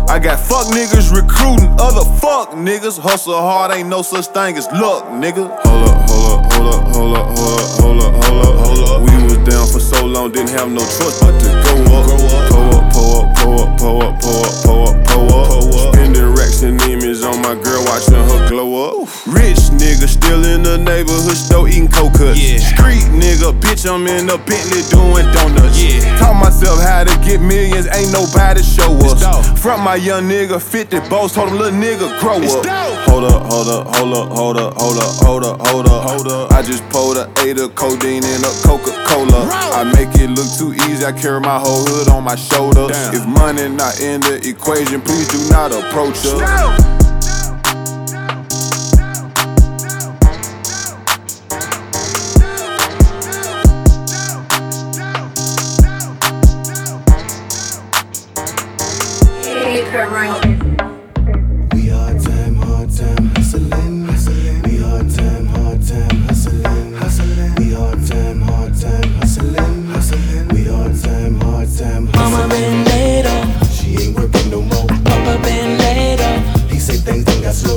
[0.08, 2.98] I got fuck niggas recruiting other fuck niggas.
[2.98, 5.48] Hustle hard, ain't no such thing as luck, nigga.
[5.64, 8.88] Hold up, hold up, hold up, hold up, hold up, hold up, hold up, hold
[8.88, 9.00] up.
[9.02, 12.06] We was down for so long, didn't have no choice but to go up.
[12.50, 15.94] Pull up, pull up, pull up, pull up, pull up, pull up, pull up.
[15.94, 19.08] Spending racks and image on my girl, watching her glow up.
[19.26, 22.38] Rich nigga still in the neighborhood store eating cold cuts.
[22.38, 25.80] Street nigga, bitch, I'm in a Bentley doing donuts.
[26.18, 29.22] Taught myself how to get millions, ain't nobody show us.
[29.60, 32.66] From my young nigga, 50 boss, told him little nigga grow up.
[33.08, 36.28] Hold up, hold up, hold up, hold up, hold up, hold up, hold up, hold
[36.28, 36.52] up.
[36.52, 39.29] I just pulled a eight of codeine in a Coca Cola.
[39.32, 42.86] I make it look too easy, I carry my whole hood on my shoulder.
[43.14, 46.99] If money not in the equation, please do not approach us.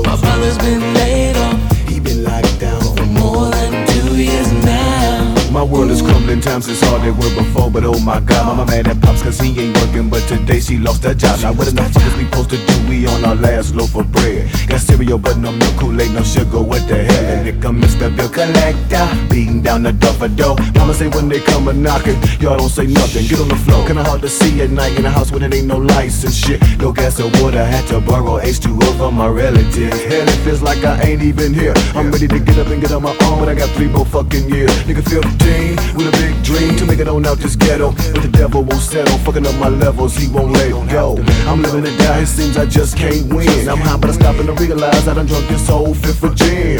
[0.01, 0.92] My father's been
[6.43, 9.39] Sometimes it's hard they were before, but oh my god, mama mad at pops cause
[9.39, 11.39] he ain't working, but today she lost her job.
[11.39, 12.89] Now what enough fuckers we supposed to do?
[12.89, 14.51] We on our last loaf of bread.
[14.67, 17.25] Got cereal, but no milk, Kool-Aid, no sugar, what the hell?
[17.31, 18.13] And it come Mr.
[18.13, 20.57] Bill Collector, beating down the door for dough.
[20.75, 23.87] Mama say when they come a knocking, y'all don't say nothing, get on the floor.
[23.87, 26.33] Kinda hard to see at night in a house when it ain't no lights and
[26.33, 26.59] shit.
[26.77, 30.03] No gas or water, had to borrow H2O from my relatives.
[30.11, 31.73] Hell, it feels like I ain't even here.
[31.95, 34.05] I'm ready to get up and get on my own, but I got three more
[34.05, 34.71] fucking years.
[34.83, 37.91] Nigga 15 with a big dream to make it on out this ghetto.
[37.91, 41.17] But the devil won't settle, fucking up my levels, he won't let go.
[41.47, 43.69] I'm living it down, it seems I just can't win.
[43.69, 46.35] I'm high, but I stop and I realize I done drunk this whole fifth of
[46.35, 46.79] gin.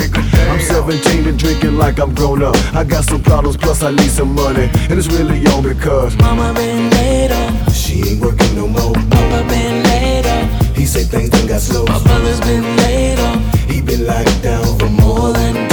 [0.49, 2.55] I'm 17 and drinking like I'm grown up.
[2.73, 4.69] I got some problems, plus I need some money.
[4.89, 7.75] And it's really on because Mama been laid off.
[7.75, 8.93] She ain't working no more.
[8.93, 10.75] Papa been laid off.
[10.75, 11.85] He say things done got slow.
[11.85, 13.55] My brother's been laid off.
[13.69, 15.72] He been locked down for more than two years now.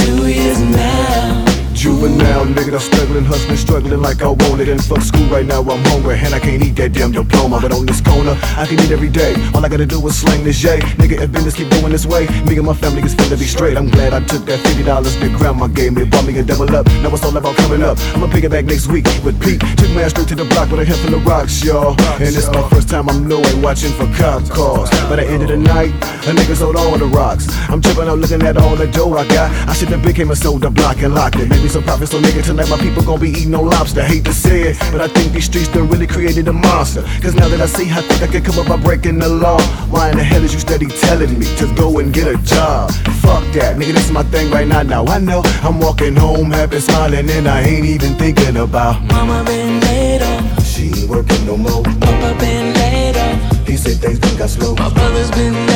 [1.81, 4.69] Juvenile nigga, I'm struggling, hustling, struggling like I want it.
[4.69, 7.57] And fuck school right now, I'm hungry, and I can't eat that damn diploma.
[7.59, 9.33] But on this corner, I can eat every day.
[9.55, 10.77] All I gotta do is sling this J.
[11.01, 13.77] Nigga, if business keep going this way, me and my family is finna be straight.
[13.77, 16.85] I'm glad I took that $50 that grandma gave me, bought me a double up.
[17.01, 17.97] Now it's all about coming up.
[18.13, 19.61] I'ma pick it back next week with Pete.
[19.81, 21.99] Took my ass straight to the block with a handful of rocks, y'all.
[22.21, 24.91] And it's my first time I'm nowhere watching for cop cars.
[25.09, 25.89] By the end of the night,
[26.29, 27.49] a niggas hold all the rocks.
[27.73, 29.49] I'm tripping out looking at all the dough I got.
[29.67, 31.49] I should have became a soda block and locked it.
[31.49, 34.03] Maybe some profit, so nigga tonight my people gon' be eating no lobster.
[34.03, 37.01] Hate to say it, but I think these streets done really created a monster.
[37.21, 39.61] Cause now that I see how think I can come up by breaking the law,
[39.89, 42.91] why in the hell is you steady telling me to go and get a job?
[43.23, 44.81] Fuck that, nigga, this is my thing right now.
[44.81, 49.01] Now I know I'm walking home happy, smiling, and I ain't even thinking about.
[49.03, 50.65] Mama been laid off.
[50.65, 51.83] She ain't working no more.
[51.83, 53.67] Papa been laid off.
[53.67, 54.75] He said things done got slow.
[54.75, 55.70] My brother's been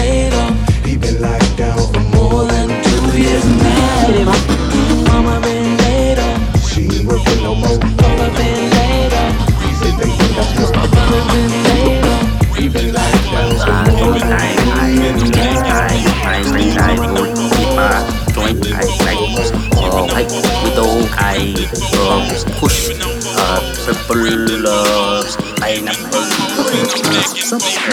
[21.58, 25.24] uh, push uh, purple uh,
[25.58, 26.26] pineapple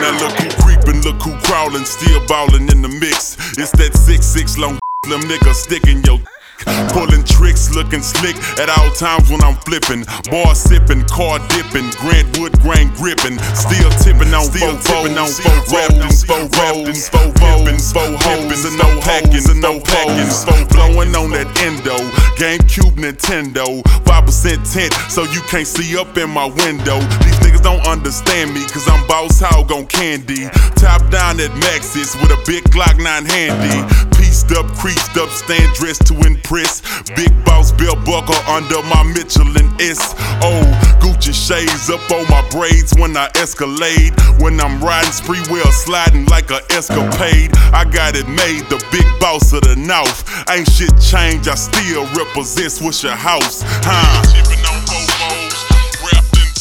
[0.01, 3.37] Now look who creeping, look who crawling, still ballin' in the mix.
[3.59, 6.19] It's that six six long them nigga sticking your.
[6.93, 10.05] Pulling tricks, looking slick at all times when I'm flipping.
[10.31, 13.39] Bar sipping, car dipping, Grant Wood grain gripping.
[13.55, 18.77] Still tipping on still tipping on four rapping, four rapping, four pippin', four hoes, and
[18.79, 20.31] no packing, and no packing.
[20.31, 21.97] Four blowing on that endo.
[22.39, 26.99] GameCube Nintendo, 5% tint, so you can't see up in my window.
[27.25, 30.49] These niggas don't understand me, cause I'm boss hog on candy.
[30.77, 34.12] Top down at Maxis with a big Glock 9 handy.
[34.33, 36.81] Pieced up, creased up, stand dressed to impress.
[37.15, 40.15] Big boss belt buckle under my Michelin S.
[40.41, 40.65] Oh,
[41.03, 44.15] Gucci shades up on my braids when I escalade.
[44.41, 47.55] When I'm riding spree wheel sliding like a escapade.
[47.77, 50.25] I got it made, the big boss of the north.
[50.49, 53.61] Ain't shit changed, I still represent Swishahouse.
[53.85, 54.23] Huh?
[54.33, 54.81] Tipping on
[56.01, 56.53] wrapped in.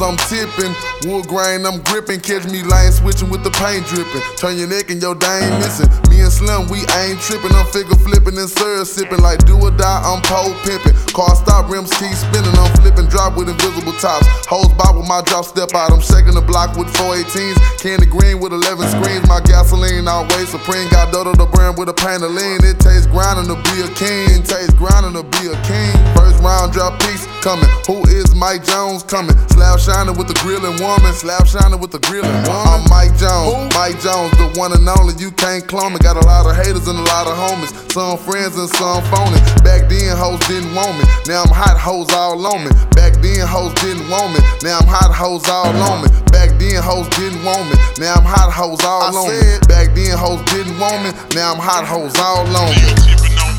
[0.00, 0.72] I'm tipping.
[1.04, 2.20] Wood grain, I'm gripping.
[2.20, 4.24] Catch me lane switching with the paint dripping.
[4.40, 5.88] Turn your neck and your day ain't missing.
[6.08, 7.52] Me and Slim, we ain't tripping.
[7.52, 9.20] I'm figure flipping and syrup sipping.
[9.20, 10.96] Like do or die, I'm pole pimping.
[11.12, 12.56] Car stop, rims keep spinning.
[12.56, 14.24] I'm flipping drop with invisible tops.
[14.48, 15.92] Hose bob with my drop step out.
[15.92, 17.60] I'm shaking the block with 418s.
[17.84, 19.28] Candy green with 11 screens.
[19.28, 20.88] My gasoline always supreme.
[20.88, 22.64] Got Dodo the brand with a pain of lean.
[22.64, 24.40] It tastes grinding to be a king.
[24.48, 25.92] Tastes grinding to be a king.
[26.16, 27.68] First round drop piece coming.
[27.86, 29.36] Who is Mike Jones coming?
[29.52, 31.12] Slab shining with the grilling woman.
[31.12, 32.70] Slab shining with the grilling woman.
[32.70, 33.74] I'm Mike Jones.
[33.74, 35.18] Mike Jones, the one and only.
[35.18, 35.98] You can't clone me.
[35.98, 37.74] Got a lot of haters and a lot of homies.
[37.90, 39.42] Some friends and some phony.
[39.66, 41.04] Back then, hoes didn't want me.
[41.26, 42.70] Now I'm hot hoes all on me.
[42.94, 44.40] Back then, hoes didn't want me.
[44.62, 46.08] Now I'm hot hoes all on me.
[46.30, 47.76] Back then, hoes didn't want me.
[47.98, 49.58] Now I'm hot hoes all on me.
[49.66, 51.10] Back then, hoes didn't want me.
[51.34, 52.94] Now I'm hot hoes all on me.
[52.94, 53.54] Tipping on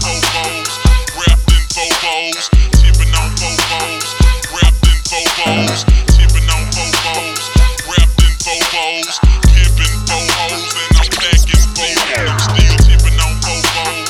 [3.36, 4.08] Bobos,
[4.56, 6.11] wrapped in Bobos.
[8.42, 9.22] Bobos.
[9.54, 12.26] Pimping Bobos, and I'm packing Bobos.
[12.26, 14.10] I'm still tipping on Bobos,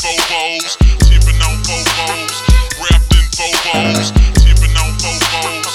[0.00, 0.80] Bobos.
[1.04, 2.32] Tipping on Bobos,
[3.36, 4.08] Bobos.
[4.32, 5.68] Tipping on Bobos,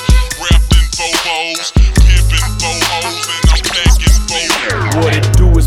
[0.98, 1.66] Bobos.
[1.78, 4.14] Pimping Bobos, and I'm packing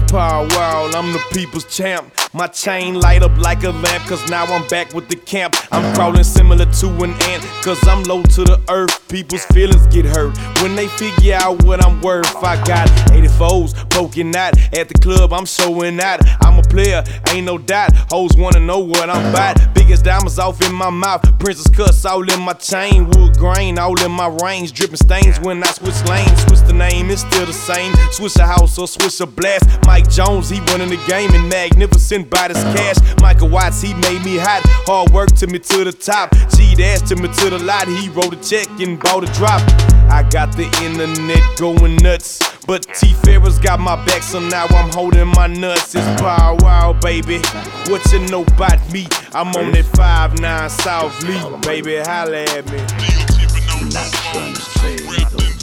[0.08, 2.12] Power Wow, I'm the people's champ.
[2.36, 5.56] My chain light up like a lamp, cause now I'm back with the camp.
[5.72, 9.08] I'm crawling similar to an ant, cause I'm low to the earth.
[9.08, 12.36] People's feelings get hurt when they figure out what I'm worth.
[12.44, 16.20] I got 84s poking out at the club, I'm showing out.
[16.44, 17.96] I'm a player, ain't no doubt.
[18.10, 19.56] Hoes wanna know what I'm about.
[19.72, 23.08] Biggest diamonds off in my mouth, princess cuts all in my chain.
[23.12, 26.42] Wood grain all in my range, dripping stains when I switch lanes.
[26.42, 27.94] Switch the name, it's still the same.
[28.10, 29.64] Switch a house or switch a blast.
[29.86, 32.96] Mike Jones, he running the game and magnificent by this cash.
[33.20, 34.62] Michael Watts, he made me hot.
[34.86, 36.34] Hard work to me to the top.
[36.56, 37.88] G dash to me to the lot.
[37.88, 39.62] He wrote a check and bought a drop.
[40.10, 42.40] I got the internet going nuts.
[42.66, 45.94] But T Farris got my back, so now I'm holding my nuts.
[45.94, 47.38] It's power wow, baby.
[47.88, 49.06] What you know about me?
[49.32, 51.96] I'm on that 5-9 South Lee, baby.
[51.98, 52.78] Holla at me.
[53.92, 54.96] Not gonna say
[55.30, 55.56] those.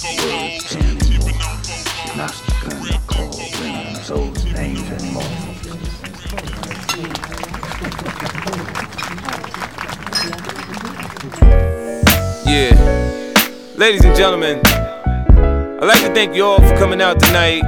[2.15, 5.42] Not gonna call women those names anymore.
[12.45, 13.33] Yeah.
[13.77, 17.61] Ladies and gentlemen, I'd like to thank you all for coming out tonight.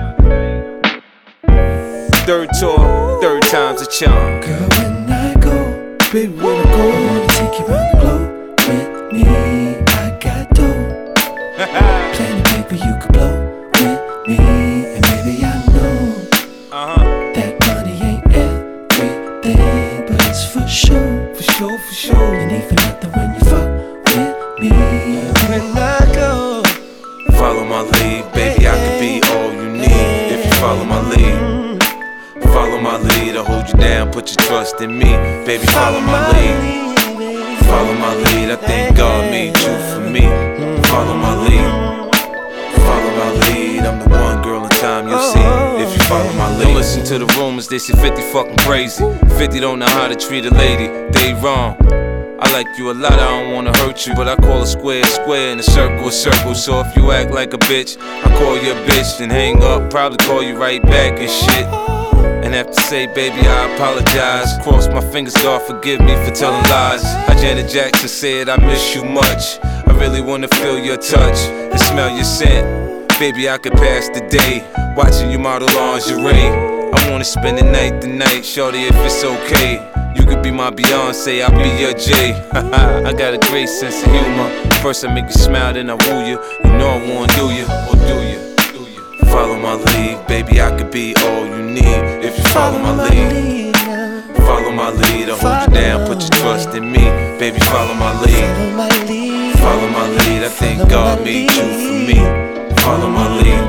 [2.26, 4.42] Third tour, third time's a charm.
[4.42, 8.32] When I go, baby, when I go, I wanna take you around the globe
[8.68, 9.24] with me.
[9.88, 11.14] I got dough,
[12.16, 14.38] plenty paper you could blow with me,
[33.86, 35.12] down, put your trust in me,
[35.46, 36.98] baby, follow my lead.
[37.70, 40.26] Follow my lead, I think God made you for me.
[40.90, 41.72] Follow my lead.
[42.88, 45.50] Follow my lead, I'm the one girl in time you'll see
[45.84, 46.64] if you follow my lead.
[46.64, 49.04] Don't listen to the rumors, they say 50 fucking crazy.
[49.38, 51.78] 50 don't know how to treat a lady, they wrong.
[52.40, 55.02] I like you a lot, I don't wanna hurt you, but I call a square
[55.02, 56.56] a square and a circle a circle.
[56.56, 59.92] So if you act like a bitch, I call you a bitch, then hang up,
[59.92, 62.05] probably call you right back and shit.
[62.44, 64.58] And have to say, baby, I apologize.
[64.64, 67.04] Cross my fingers, God forgive me for telling lies.
[67.04, 69.60] How Janet Jackson said, I miss you much.
[69.64, 73.10] I really wanna feel your touch and smell your scent.
[73.20, 74.64] Baby, I could pass the day
[74.96, 76.50] watching you model lingerie.
[76.94, 79.82] I wanna spend the night tonight, shorty, if it's okay.
[80.16, 82.34] You could be my Beyonce, I'll be your Jay.
[82.54, 84.50] I got a great sense of humor.
[84.82, 86.40] First I make you smile, then I woo you.
[86.64, 88.46] You know I wanna do you, or do you?
[89.32, 92.05] Follow my lead, baby, I could be all you need
[92.56, 93.76] follow my lead.
[94.47, 97.03] Follow my lead, I'll hold you down, put your trust in me,
[97.38, 99.58] baby, follow my lead.
[99.60, 102.20] Follow my lead, I think God made you for me.
[102.84, 103.66] Follow my lead.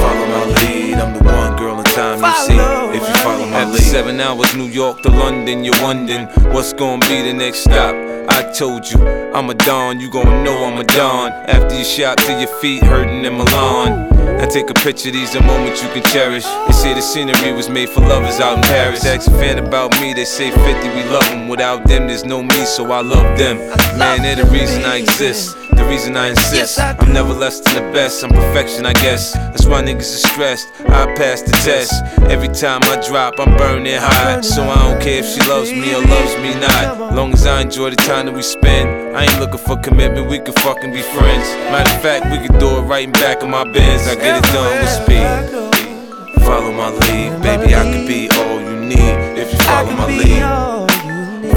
[0.00, 2.58] Follow my lead, I'm the one girl in time you see
[2.96, 3.68] if you follow my lead.
[3.68, 7.94] After seven hours, New York to London, you're wondering what's gonna be the next stop.
[8.36, 11.32] I told you, I'm a Don, you gon' know I'm a Don.
[11.48, 14.10] After you shot to your feet, hurting in Milan.
[14.36, 16.44] Now take a picture, these are moments you can cherish.
[16.44, 19.06] They say the scenery was made for lovers out in Paris.
[19.06, 21.48] Ask a fan about me, they say 50, we love them.
[21.48, 23.56] Without them, there's no me, so I love them.
[23.98, 25.56] Man, they're the reason I exist.
[25.76, 28.24] The reason I insist, I'm never less than the best.
[28.24, 29.34] I'm perfection, I guess.
[29.34, 30.68] That's why niggas are stressed.
[30.88, 31.92] I pass the test.
[32.30, 34.42] Every time I drop, I'm burning hot.
[34.42, 37.14] So I don't care if she loves me or loves me not.
[37.14, 39.16] Long as I enjoy the time that we spend.
[39.16, 41.46] I ain't looking for commitment, we could fucking be friends.
[41.70, 44.06] Matter of fact, we could do it right in back of my Benz.
[44.06, 46.44] I get it done with speed.
[46.44, 50.42] Follow my lead, baby, I could be all you need if you follow my lead.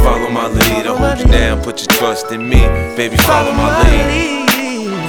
[0.02, 2.62] Follow my lead, I'll hold you down, put your trust in me,
[2.96, 4.50] baby, follow my lead.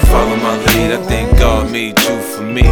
[0.08, 2.64] Follow my lead, I think God made you for me.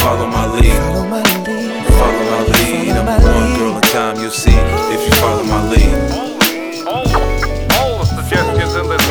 [0.00, 0.72] Follow my lead.
[0.80, 5.99] Follow my lead, I'm one girl in time you'll see if you follow my lead.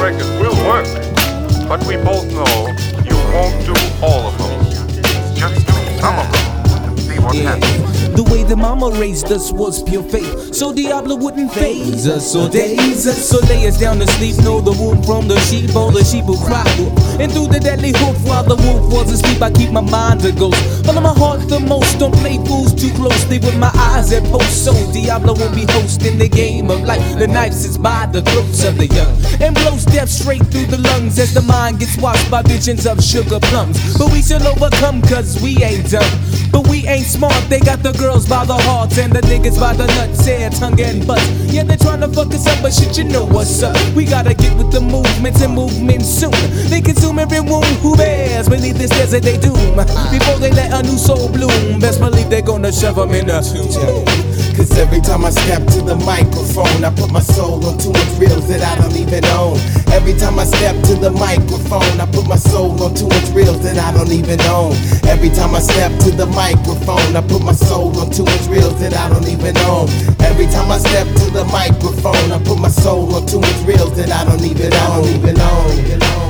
[0.02, 0.88] Record will work,
[1.68, 2.68] but we both know
[3.04, 4.66] you won't do all of them.
[5.36, 8.10] Just do some of them and see what happens.
[8.30, 10.54] The way that mama raised us was pure faith.
[10.54, 13.28] So Diablo wouldn't phase us or daze us.
[13.28, 14.38] So lay us down to sleep.
[14.44, 16.64] Know the wolf from the sheep or the sheep will cry.
[17.20, 20.32] And through the deadly hoof while the wolf was asleep, I keep my mind a
[20.32, 20.62] ghost.
[20.86, 21.98] Follow my heart the most.
[21.98, 24.64] Don't play fools too closely with my eyes at post.
[24.64, 27.18] So Diablo won't be hosting the game of life.
[27.18, 29.10] The knife sits by the throats of the young
[29.42, 33.04] and blows death straight through the lungs as the mind gets washed by visions of
[33.04, 33.98] sugar plums.
[33.98, 36.06] But we shall overcome cause we ain't dumb.
[36.52, 37.42] But we ain't smart.
[37.50, 40.80] They got the girls by the hearts and the niggas by the nuts, hair, tongue,
[40.82, 41.22] and butt.
[41.46, 43.76] Yeah, they tryna fuck us up, but shit, you know what's up.
[43.96, 46.32] We gotta get with the movements and movement soon.
[46.70, 49.54] They consume every wound who bears beneath this desert they doom.
[50.12, 53.40] Before they let a new soul bloom, best believe they're gonna shove them in the
[53.42, 54.30] tomb.
[54.60, 58.12] Cause every time I step to the microphone, I put my soul on too much
[58.20, 59.56] reels that I don't even own.
[59.96, 63.64] Every time I step to the microphone, I put my soul on too much reels
[63.64, 64.76] that I don't even own.
[65.08, 68.72] Every time I step to the microphone, I put my soul on too much real
[68.82, 69.90] that I don't even own.
[70.22, 74.12] Every time I step to the microphone, I put my soul on much reels that
[74.12, 75.08] I don't even own.
[75.08, 75.70] Even own.
[75.70, 76.29] Early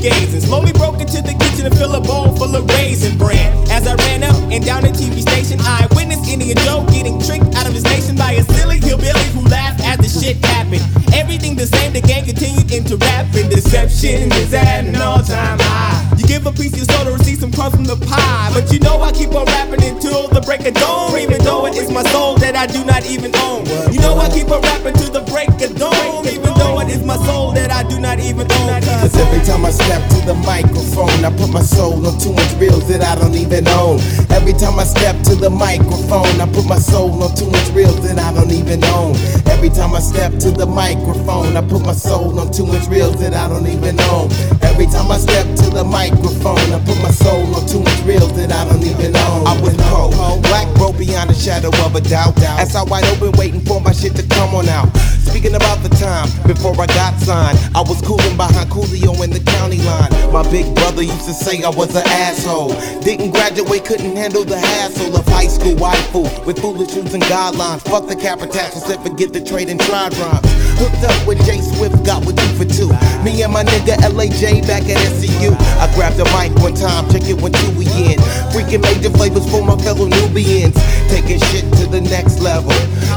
[0.00, 0.40] gazing.
[0.40, 3.52] Slowly broke into the kitchen to fill a bowl full of raisin bread.
[3.70, 7.54] As I ran up and down the TV station, I witnessed Indian Joe getting tricked
[7.56, 10.82] out of his nation by a silly hillbilly who laughed as the shit happened.
[11.14, 13.48] Everything the same, the gang continued into rapping.
[13.50, 16.16] Deception is at an all-time high.
[16.16, 18.78] You give a piece of soul to receive some crumbs from the pie, but you
[18.80, 21.18] know I keep on rapping until the break of dawn.
[21.18, 23.66] Even though it is my soul that I do not even own.
[23.92, 26.26] You know I keep on rapping till the break of dawn.
[26.26, 28.82] Even though it is my soul that I do not even own.
[28.82, 32.52] Cause every time I step to the microphone, I put my soul on too much
[32.60, 33.96] reels that I don't even own.
[34.28, 37.96] Every time I step to the microphone, I put my soul on too much reels
[38.04, 39.16] that I don't even own.
[39.48, 43.16] Every time I step to the microphone, I put my soul on too much reels
[43.20, 44.28] that I don't even own.
[44.60, 48.36] Every time I step to the microphone, I put my soul on too much reels
[48.36, 49.48] that I don't even own.
[49.48, 50.12] I was cold,
[50.52, 52.36] black bro beyond a shadow of a doubt.
[52.60, 54.92] As I wide open, waiting for my shit to come on out.
[55.24, 59.40] Speaking about the time before I got signed, I was cooling behind Coolio in the
[59.40, 60.10] county line.
[60.32, 62.74] My big brother used to say I was an asshole.
[63.00, 67.82] Didn't graduate, couldn't handle the hassle of high school waifu with foolish rules and guidelines.
[67.82, 70.67] Fuck the capital, said forget the trade and try rhymes.
[70.78, 72.88] Hooked up with Jay Swift, got with you for two.
[73.26, 75.50] Me and my nigga LAJ back at SCU.
[75.82, 78.18] I grabbed the mic one time, check it when two we in.
[78.54, 80.78] Freaking major flavors for my fellow Nubians.
[81.10, 82.70] Taking shit to the next level.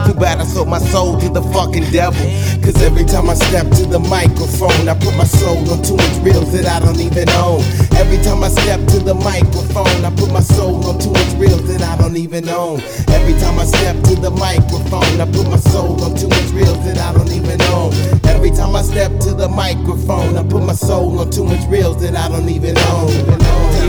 [0.05, 2.26] Too bad I sold my soul to the fucking devil.
[2.66, 6.18] Cause every time I step to the microphone, I put my soul on too much
[6.26, 7.62] reels that I don't even own.
[7.93, 11.68] Every time I step to the microphone, I put my soul on too much reels
[11.68, 12.82] that I don't even own.
[13.09, 16.82] Every time I step to the microphone, I put my soul on too much reels
[16.86, 17.91] that I don't even own.
[18.30, 21.99] Every time I step to the microphone, I put my soul on too much reels
[22.02, 23.12] that I don't even own.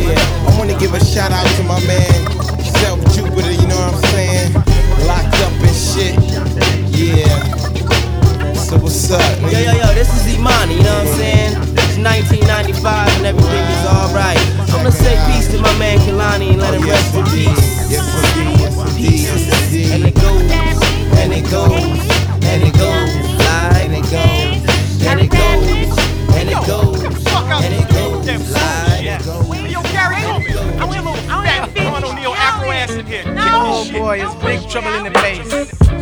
[0.03, 2.11] Yeah, I wanna give a shout out to my man,
[2.81, 4.53] Self Jupiter, you know what I'm saying?
[5.07, 6.17] Locked up and shit.
[6.91, 7.53] Yeah.
[8.55, 9.21] So what's up?
[9.43, 11.53] Yo, yo, yo, this is Imani, you know what I'm saying?
[11.77, 14.41] It's 1995 and everything is alright.
[14.73, 17.91] I'm gonna say peace to my man Kalani and let him rest in peace.
[17.93, 19.93] Yes, indeed, yes, indeed.
[19.93, 20.43] And it goes,
[21.21, 21.73] and it goes,
[22.49, 23.12] and it goes,
[33.93, 35.53] boy, it's big trouble in the place.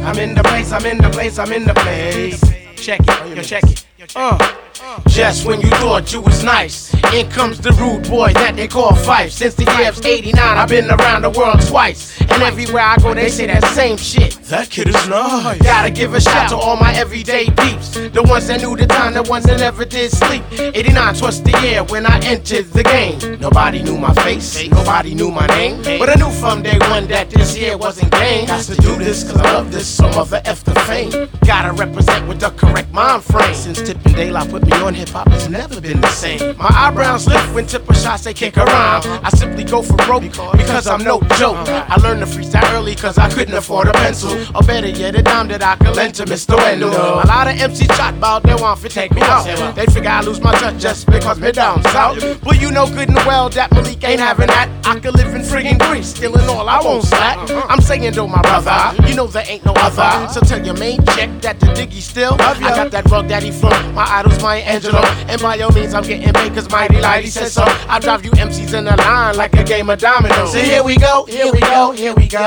[0.05, 2.41] I'm in the place, I'm in the place, I'm in the place.
[2.77, 3.85] Check it, yo, check it.
[4.15, 4.70] Uh.
[5.09, 8.93] Just when you thought you was nice, in comes the rude boy that they call
[8.93, 9.31] Phife.
[9.31, 12.19] Since the year of 89, I've been around the world twice.
[12.21, 14.35] And everywhere I go, they say that same shit.
[14.45, 15.61] That kid is nice.
[15.61, 17.91] Gotta give a shout to all my everyday peeps.
[17.91, 20.45] The ones that knew the time, the ones that never did sleep.
[20.53, 23.41] 89 was the year when I entered the game.
[23.41, 25.83] Nobody knew my face, nobody knew my name.
[25.99, 28.47] But I knew from day one that this year wasn't game.
[28.47, 31.29] Got to do this cause I love this, so mother F the fame.
[31.45, 33.55] Gotta represent with the correct mind frame.
[33.55, 36.57] Since Tippin' Daylight put me on hip hop, it's never been the same.
[36.57, 39.07] My eyebrows lift when Tipper shots they kick around.
[39.25, 41.57] I simply go for broke because I'm no joke.
[41.69, 44.33] I learned to freestyle early cause I couldn't afford a pencil.
[44.55, 46.57] Or better yet, a dime that I could lend to Mr.
[46.57, 46.91] Wendell.
[46.91, 49.45] A lot of MCs shot about they want to take me out.
[49.75, 52.43] They figure I lose my touch just because me down south.
[52.43, 54.69] But you know good and well that Malik ain't having that.
[54.85, 57.39] I could live in friggin' Greece, stealing all I won't slack.
[57.69, 60.33] I'm saying though, my brother, you know there ain't no other.
[60.33, 62.35] So tell your main chick that the diggy still.
[62.35, 65.29] I got that rug daddy from My idol's Maya Angelou.
[65.29, 67.65] And by all means, I'm getting paid cause Mighty Lighty says so.
[67.67, 70.53] I drive you MCs in a line like a game of dominoes.
[70.53, 72.39] So here we go, here we go, here we go.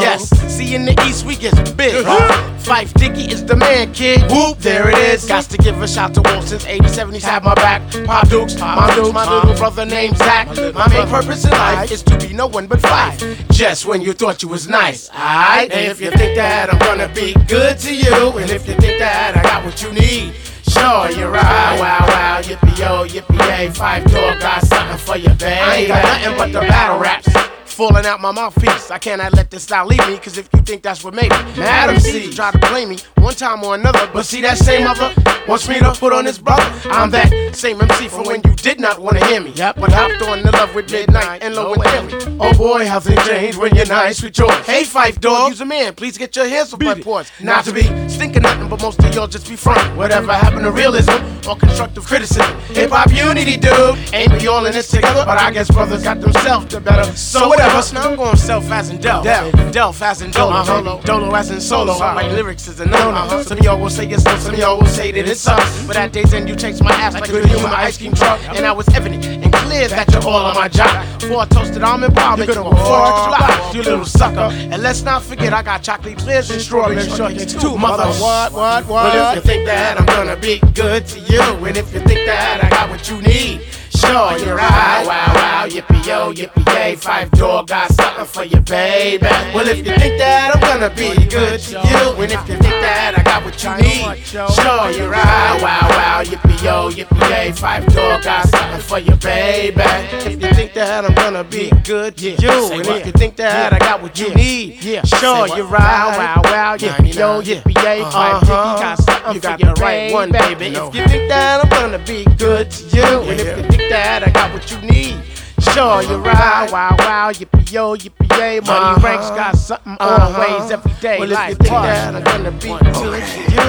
[0.00, 1.94] Yes, see in the East we get big.
[1.94, 2.48] Uh-huh.
[2.58, 4.22] Phife Diggy is the man, kid.
[4.30, 5.24] Whoop, there it is.
[5.24, 7.14] Got to give a shout to Wolf since 87.
[7.14, 7.82] He's had my back.
[8.04, 10.46] Pop Dukes, my Dukes, my little brother named Zach.
[10.74, 13.50] My main purpose in life is to be no one but Phife.
[13.50, 15.70] Just when you thought you was nice, alright?
[15.72, 18.98] And if you think that I'm gonna be good to you, and if you think
[19.00, 20.34] that I got what you need.
[20.72, 21.78] Sure, you're right.
[21.78, 23.68] Wow, wow, yippee yo, yippee yay.
[23.68, 25.58] Phife Dawg got something for you, babe.
[25.60, 27.51] I ain't got nothing but the battle raps.
[27.72, 28.90] Falling out my mouthpiece.
[28.90, 31.38] I cannot let this style leave me, cause if you think that's what made me,
[31.56, 34.08] Madam C try to blame me one time or another.
[34.12, 35.14] But see that same mother
[35.48, 36.70] wants me to put on his brother.
[36.90, 39.52] I'm that same MC from when you did not wanna hear me.
[39.54, 42.36] Yep, but hopped on the love with midnight and low and Timmy.
[42.40, 44.52] Oh boy, how things change when you're nice with yours.
[44.66, 45.94] Hey, Phife Dawg, use a man.
[45.94, 47.32] Please get your hands off my ports.
[47.40, 49.80] Not to be stinking nothing, but most of y'all just be front.
[49.96, 51.12] Whatever happened to realism
[51.48, 52.54] or constructive criticism?
[52.74, 53.96] Hip hop unity, dude.
[54.12, 55.24] Ain't we all in this together?
[55.24, 57.10] But I guess brothers got themselves to better.
[57.16, 57.94] So whatever.
[57.94, 59.22] Now I'm going self as in Del.
[59.22, 60.52] Del, Del as in Dolo.
[60.52, 61.00] Uh-huh.
[61.04, 61.98] Dolo as in solo.
[61.98, 63.42] My lyrics is a no no.
[63.42, 65.86] Some of y'all will say it's no, some of y'all will say that it sucks.
[65.86, 68.40] But at day's end, you chase my ass like a human ice cream truck.
[68.56, 71.06] And I was evident and clear that you're all on my job.
[71.20, 74.52] For a toasted almond bar, make you a four extra you little sucker.
[74.52, 78.06] And let's not forget, I got chocolate clears and strawberry shortcakes too, mother.
[78.20, 79.12] What, what, what?
[79.12, 82.26] But if you think that I'm gonna be good to you, and if you think
[82.26, 83.62] that I got what you need,
[84.06, 85.04] sure, you're right.
[85.06, 86.96] Wow, wow, yippee yo, yippee yay.
[86.96, 89.26] Phife Dawg got something for you, baby.
[89.54, 92.78] Well, if you think that I'm gonna be good to you, and if you think
[92.82, 95.58] that I got what you need, sure, you're right.
[95.62, 97.52] Wow, wow, yippee yo, yippee yay.
[97.52, 99.82] Phife Dawg got something for you, baby.
[100.26, 103.72] If you think that I'm gonna be good to you, and if you think that
[103.72, 106.16] I got what you need, sure, you're right.
[106.18, 108.02] Wow, wow, yippee yo, yippee yay.
[108.02, 108.78] Five uh-huh.
[108.78, 110.66] got something for you got the right one, baby.
[110.66, 114.26] If you think that I'm gonna be good to you, and if you think that
[114.26, 115.31] I got what you need.
[115.72, 116.70] Sure, you're right.
[116.70, 118.60] Wow, wow, yippee yo, yippee yay.
[118.60, 119.00] Money Uh-huh.
[119.06, 121.18] ranks got something always, every day.
[121.18, 123.08] Well, if you think that I'm gonna be good to
[123.56, 123.68] you,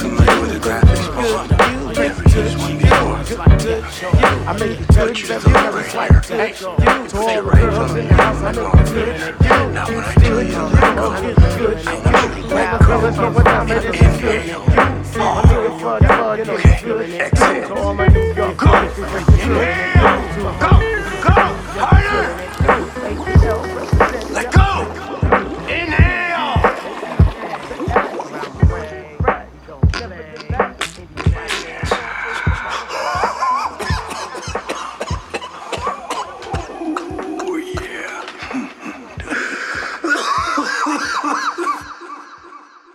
[0.00, 1.06] Familiar with the graphics,
[4.46, 6.52] I make it good to every every slight day.
[6.52, 9.62] To all the girls in the house, I make it good to you.
[9.72, 10.70] Now when I tell you I'm
[11.22, 12.54] good, good to you.
[12.54, 12.78] Now,
[13.30, 14.58] what I it good to you.
[15.20, 17.30] I'm doing fun, fun, you know, it's good to you.
[20.30, 24.34] To all my New York girls, it's good to you.
[24.34, 24.70] Let go!
[25.68, 26.56] Inhale!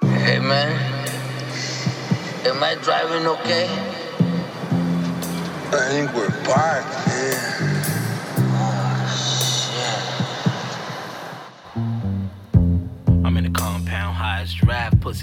[0.01, 0.71] Hey man,
[2.45, 3.67] am I driving okay?
[5.67, 7.04] I think we're parked,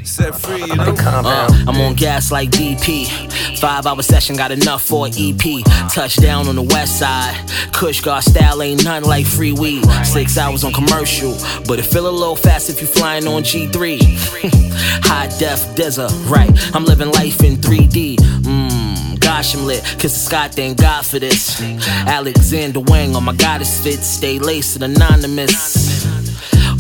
[0.05, 0.95] Set free, you know.
[0.99, 3.59] Uh, I'm on gas like BP.
[3.59, 5.65] Five hour session got enough for an EP.
[5.93, 7.35] Touchdown on the west side.
[7.73, 9.85] Kush guard style ain't nothing like free weed.
[10.05, 11.37] Six hours on commercial,
[11.67, 14.01] but it feel a little fast if you flying on G3.
[15.05, 16.51] High def dizzer, right?
[16.75, 18.17] I'm living life in 3D.
[18.17, 19.83] Mmm, gosh, I'm lit.
[19.99, 21.61] Kiss the sky, thank God for this.
[22.07, 24.01] Alexander Wang on my goddess fit.
[24.01, 25.92] Stay laced and anonymous.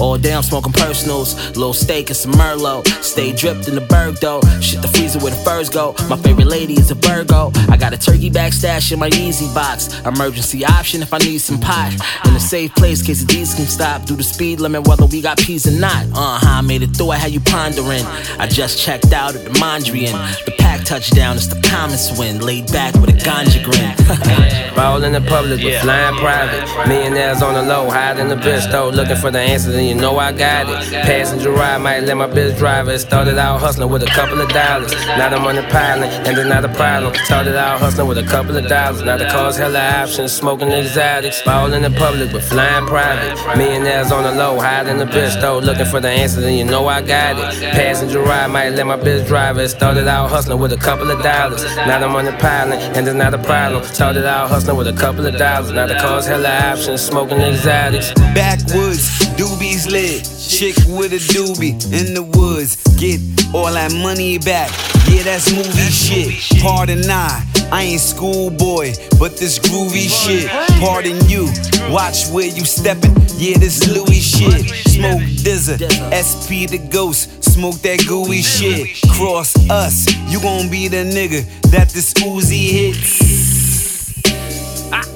[0.02, 2.88] All day I'm smoking personals, little steak and some Merlot.
[3.04, 4.40] Stay dripped in the berg though.
[4.60, 5.94] Shit the freezer where the furs go.
[6.10, 7.52] My favorite lady is a Virgo.
[7.70, 10.00] I got a turkey back stash in my easy box.
[10.00, 11.92] Emergency option if I need some pot.
[12.24, 14.04] In a safe place, case the D's can stop.
[14.04, 16.04] Do the speed limit whether we got peas or not.
[16.06, 17.10] Uh huh, I made it through.
[17.10, 18.04] I had you pondering.
[18.40, 20.12] I just checked out at the Mondrian.
[20.44, 22.40] The pack touchdown, it's the Thomas win.
[22.40, 24.74] Laid back with a ganja grin.
[24.74, 26.88] Ball in the public with flying private.
[26.88, 28.88] Millionaires on the low, hiding the bitch though.
[28.88, 30.92] Looking for the answer, then you know I got it.
[31.04, 32.98] Passenger ride might let my bitch drive it.
[33.00, 34.92] Started out hustling with a couple of dollars.
[35.18, 37.14] Now I'm on the pilot, and it's not a problem.
[37.26, 39.02] Started out hustling with a couple of dollars.
[39.02, 41.42] Now the car's hella options, smoking exotics.
[41.42, 43.36] Ball in the public with flying private.
[43.58, 45.58] Millionaires on the low, hiding the bitch though.
[45.58, 47.60] Looking for the answer, then you know I got it.
[47.72, 49.68] Passenger ride might let my bitch drive it.
[49.68, 51.64] Started out hustling with a couple of dollars.
[51.76, 53.84] Now I'm on the pilot, and it's not a problem.
[53.84, 55.70] Started out hustling with a couple of dollars.
[55.70, 58.14] Now the car's hella options, smoking exotics.
[58.34, 60.24] Backwoods, doobies lit.
[60.38, 62.76] Chick with a doobie in the woods.
[62.98, 63.20] Get
[63.54, 64.70] all that money back.
[65.08, 66.62] Yeah, that's movie shit.
[66.62, 70.48] Pardon I, I ain't schoolboy, but this groovy shit.
[70.80, 71.50] Pardon you,
[71.92, 73.12] watch where you steppin'.
[73.36, 74.68] Yeah, this Louis shit.
[74.88, 75.78] Smoke DZA,
[76.14, 77.42] SP the ghost.
[77.44, 78.96] Smoke that gooey shit.
[79.10, 83.42] Cross us, you gon' be the nigga that this Uzi hits.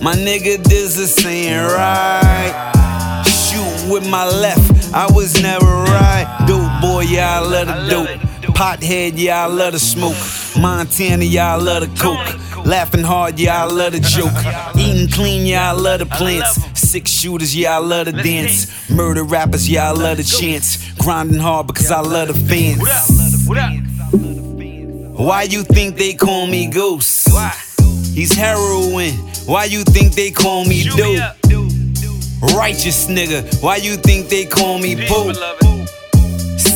[0.02, 3.05] My nigga DZA saying right.
[3.88, 6.26] With my left, I was never right.
[6.48, 8.08] Dope boy, yeah, I love the dope.
[8.56, 10.16] Pothead, yeah, I love the smoke.
[10.60, 12.66] Montana, yeah, I love the coke.
[12.66, 14.32] Laughing hard, yeah, I love the joke.
[14.76, 16.58] Eating clean, yeah, I love the plants.
[16.78, 18.90] Six shooters, yeah, I love the dance.
[18.90, 20.92] Murder rappers, yeah, I love the chance.
[20.94, 22.82] Grinding hard because I love the fans.
[25.16, 27.28] Why you think they call me Ghost?
[28.14, 29.12] He's heroin.
[29.46, 31.36] Why you think they call me dope?
[32.54, 35.34] Righteous nigga, why you think they call me Pope?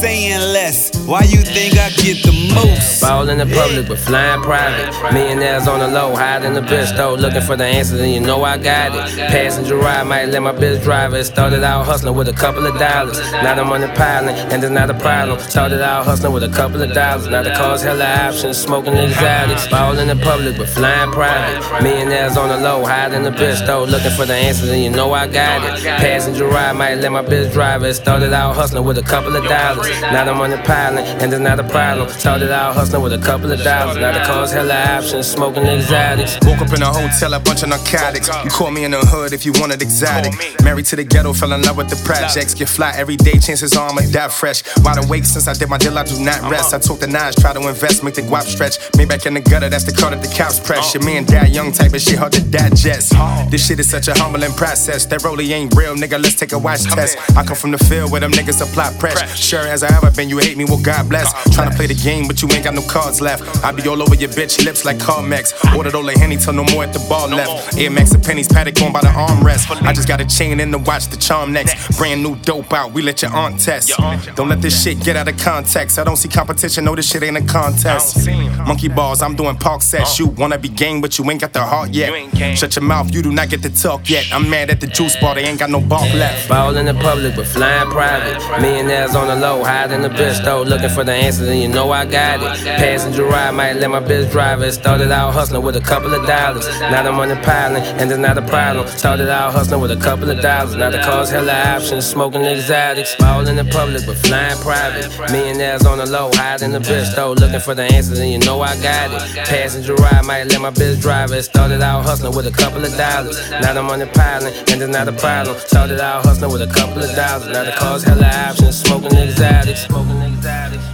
[0.01, 0.91] Saying less.
[1.07, 3.03] Why you think I get the most?
[3.03, 4.89] Ball in the public, but flying private.
[5.13, 7.15] Millionaires on the low, hiding the bitch though.
[7.15, 9.17] Looking for the answers, and you know I got it.
[9.31, 11.25] Passenger ride, might let my bitch drive it.
[11.25, 13.19] Started out hustling with a couple of dollars.
[13.45, 15.39] Now the piling, and it's not a problem.
[15.41, 17.27] Started out hustling with a couple of dollars.
[17.27, 19.69] Now the car's hella options, smoking exotics.
[19.69, 21.83] Ball in the public, but flying private.
[21.83, 23.85] Millionaires on the low, hiding the bitch though.
[23.85, 25.85] Looking for the answers, and you know I got it.
[25.85, 27.95] Passenger ride, might let my bitch drive it.
[27.95, 29.90] Started out hustling with a couple of dollars.
[30.01, 32.09] Now I'm on the pilot, and there's not a problem.
[32.09, 33.97] Started out hustling with a couple of dollars.
[33.97, 36.39] Now the car's hella options, smoking exotics.
[36.47, 38.29] Woke up in a hotel, a bunch of narcotics.
[38.45, 40.33] You caught me in the hood if you wanted exotic.
[40.63, 42.55] Married to the ghetto, fell in love with the projects.
[42.55, 44.63] Get fly every day, chances are I'ma die fresh.
[44.79, 46.75] Wide awake since I did my deal, I do not rest.
[46.75, 48.79] I took the nines, try to invest, make the guap stretch.
[48.97, 50.95] Me back in the gutter, that's the car that the cops press.
[50.95, 53.13] Your man die young type of shit, hard to digest.
[53.51, 55.07] This shit is such a humbling process.
[55.07, 56.23] That really ain't real, nigga.
[56.23, 57.19] Let's take a watch test.
[57.37, 59.27] I come from the field where them niggas apply pressure.
[59.37, 61.33] Sure as I ever been, you hate me, well, God bless.
[61.55, 63.65] Tryna play the game, but you ain't got no cards left.
[63.65, 65.55] I be all over your bitch lips like Carmex.
[65.77, 67.77] Ordered all the Henny till no more at the bar left.
[67.79, 69.71] Air Max and pennies, paddock on by the armrest.
[69.83, 71.97] I just got a chain in the watch, the charm next.
[71.99, 73.91] Brand new dope out, we let your aunt test.
[74.37, 75.99] Don't let this shit get out of context.
[75.99, 78.29] I don't see competition, no, this shit ain't a contest.
[78.67, 80.19] Monkey balls, I'm doing park sets.
[80.19, 82.11] You wanna be game, but you ain't got the heart yet.
[82.57, 84.27] Shut your mouth, you do not get to talk yet.
[84.33, 86.49] I'm mad at the juice bar, they ain't got no bark left.
[86.49, 88.39] Ball in the public, but flying private.
[88.61, 90.63] Millionaires on the low, hiding the bitch though.
[90.63, 92.53] Looking for the answers, and you know I got it.
[92.83, 94.73] Passenger ride, might let my bitch drive it.
[94.73, 96.67] Started out hustling with a couple of dollars.
[96.81, 98.87] Now I'm on the pilot, and there's not a problem.
[98.89, 100.75] Started out hustling with a couple of dollars.
[100.75, 103.15] Now the car's hella options, smoking exotics.
[103.17, 105.07] Ball in the public, but flying private.
[105.31, 107.33] Millionaires on the low, hiding the bitch though.
[107.33, 109.47] Looking for the answers, and you know I got it.
[109.47, 111.45] Passenger ride, might let my bitch drive it.
[111.45, 113.39] Started out hustling with a couple of dollars.
[113.51, 115.57] Now I'm on the pilot, and there's not a problem.
[115.59, 117.47] Started out hustling with a couple of dollars.
[117.47, 119.60] Now the car's hella options, smoking exotics.
[119.61, 120.85] Smoking exotics.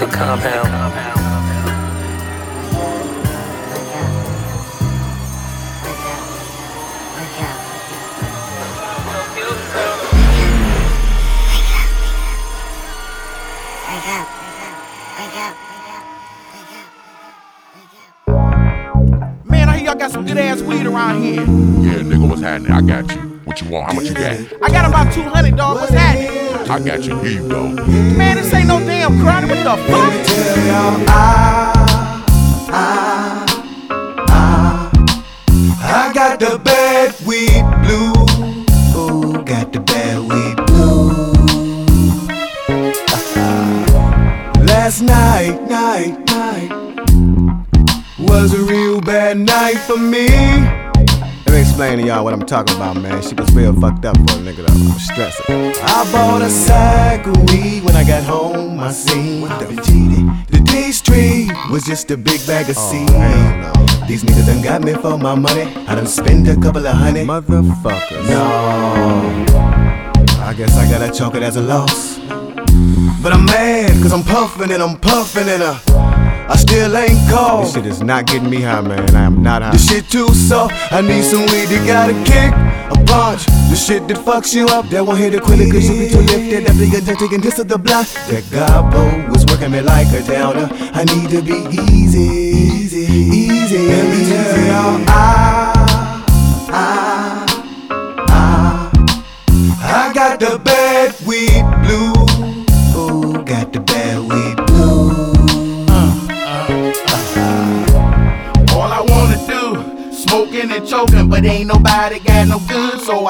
[0.00, 0.70] The compound.
[19.44, 21.34] Man, I hear y'all got some good ass weed around here.
[21.34, 22.72] Yeah, nigga, what's happening?
[22.72, 23.35] I got you.
[23.46, 23.86] What you want?
[23.86, 24.40] How much you got?
[24.60, 25.76] I got about 200, dog.
[25.76, 26.68] What's happening?
[26.68, 27.16] I got you.
[27.20, 27.68] Here you go.
[27.68, 29.50] Man, this ain't no damn chronic.
[29.50, 30.12] What the fuck?
[35.78, 38.14] I got the bad weed blue.
[38.96, 41.12] Oh, got the bad weed blue.
[44.66, 46.72] Last night, night, night
[48.18, 50.75] was a real bad night for me.
[51.76, 53.20] Explain to y'all what I'm talking about, man.
[53.20, 54.72] She was real fucked up for a nigga though.
[54.72, 55.74] I'm stressing.
[55.84, 58.80] I bought a sack of weed when I got home.
[58.80, 60.24] I seen the cheated.
[60.48, 63.10] The D Street was just a big bag of seed.
[64.08, 65.64] These niggas done got me for my money.
[65.86, 67.26] I done spent a couple of honey.
[67.26, 68.26] Motherfuckers.
[68.26, 69.44] No.
[70.40, 72.16] I guess I gotta chalk it as a loss.
[73.22, 75.78] But I'm mad, cause I'm puffin' and I'm puffin' and uh,
[76.48, 77.64] I still ain't called.
[77.66, 79.14] This shit is not getting me high, man.
[79.14, 79.72] I am not high.
[79.72, 80.74] This shit too soft.
[80.92, 82.52] I need some weed that got a kick,
[82.94, 83.46] a punch.
[83.68, 86.20] The shit that fucks you up, that won't hit it quickly cause you be too
[86.20, 86.66] lifted.
[86.70, 90.22] After you're done taking this to the block, that gobbo was working me like a
[90.22, 90.68] downer.
[90.94, 93.65] I need to be easy, easy, easy.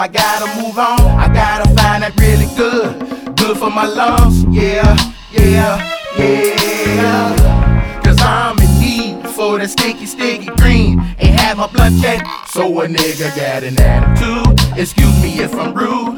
[0.06, 1.00] I gotta move on.
[1.18, 2.94] I gotta find that really good,
[3.36, 4.44] good for my lungs.
[4.44, 4.96] Yeah,
[5.32, 5.82] yeah,
[6.16, 8.00] yeah.
[8.04, 11.00] Cause I'm in need for that sticky, sticky green.
[11.18, 14.78] Ain't had my blunt yet, so a nigga got an attitude.
[14.78, 16.14] Excuse me if I'm rude,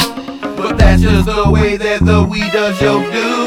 [0.54, 3.46] but that's just the way that the weed does your do.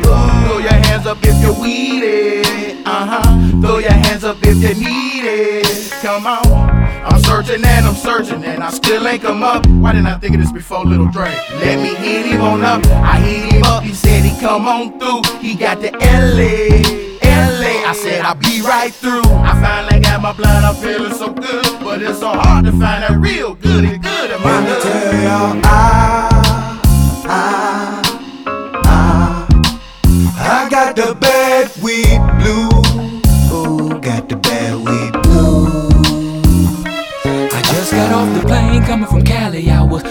[0.00, 2.78] Throw your hands up if you're weeded.
[2.86, 3.60] Uh huh.
[3.60, 5.90] Throw your hands up if you need it.
[6.00, 6.71] Come on.
[7.04, 9.66] I'm searching and I'm searching and I still ain't come up.
[9.66, 11.30] Why didn't I think of this before, little Dre?
[11.60, 12.86] Let me hit him on up.
[12.86, 13.82] I hit him up.
[13.82, 15.22] He said he come on through.
[15.40, 17.02] He got the LA.
[17.22, 17.88] LA.
[17.88, 19.22] I said I'll be right through.
[19.24, 23.02] I finally got my blood, I'm feeling so good, but it's so hard to find
[23.02, 24.82] that real good and good in my hood.
[24.82, 26.11] tell y'all, I,
[38.92, 39.70] Bad weed blue.
[39.70, 40.02] I was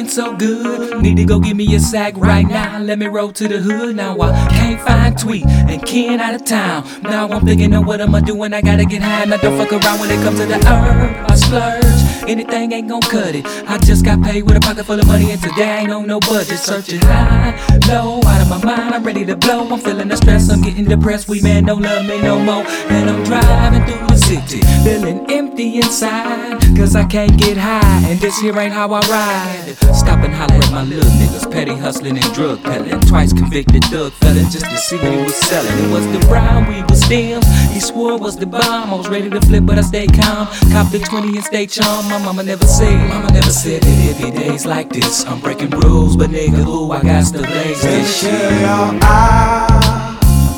[0.00, 1.02] plane, so good.
[1.02, 2.78] Need to go give me a sack right now.
[2.78, 3.96] Let me roll to the hood.
[3.96, 6.84] Now I can't find Tweet and Ken out of town.
[7.02, 9.24] Now I'm thinking of what I'ma do when I gotta get high.
[9.24, 11.30] Now don't fuck around when it comes to the herb.
[11.30, 12.28] I splurge.
[12.28, 13.44] Anything ain't gon' cut it.
[13.68, 16.06] I just got paid with a pocket full of money and today I ain't on
[16.06, 16.58] no budget.
[16.58, 17.58] Searching high,
[17.88, 18.94] low, out of my mind.
[18.94, 19.68] I'm ready to blow.
[19.68, 20.48] I'm feeling the stress.
[20.50, 21.28] I'm getting depressed.
[21.28, 22.64] We man don't love me no more.
[22.94, 26.60] And I'm driving through the city, feeling empty inside.
[26.76, 29.76] Cause I can't get high, and this here ain't how I ride.
[29.94, 33.00] Stop and holler at my little niggas, petty hustling and drug peddling.
[33.00, 35.76] Twice convicted thug felon just to see what he was selling.
[35.84, 37.46] It was the brown, we was stems.
[37.72, 38.90] He swore was the bomb.
[38.90, 40.46] I was ready to flip, but I stayed calm.
[40.72, 42.08] Cop the 20 and stay charm.
[42.08, 45.26] My mama never said, mama never said that days like this.
[45.26, 48.32] I'm breaking rules, but nigga, ooh, I got to blaze this shit.
[48.32, 48.96] I,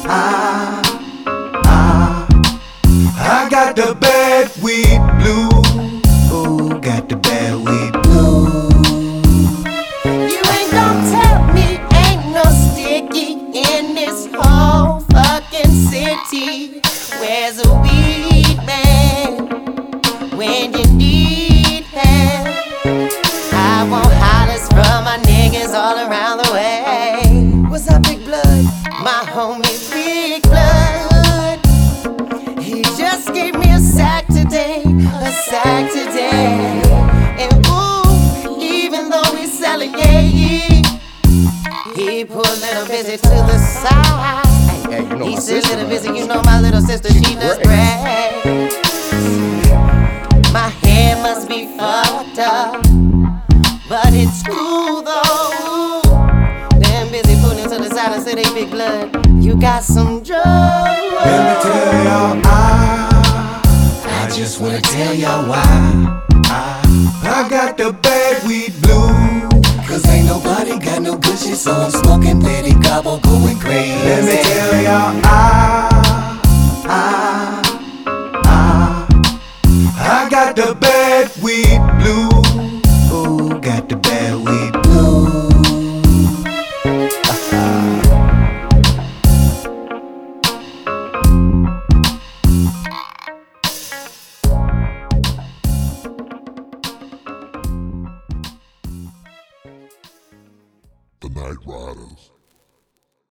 [0.05, 0.42] I,
[3.75, 4.12] the bad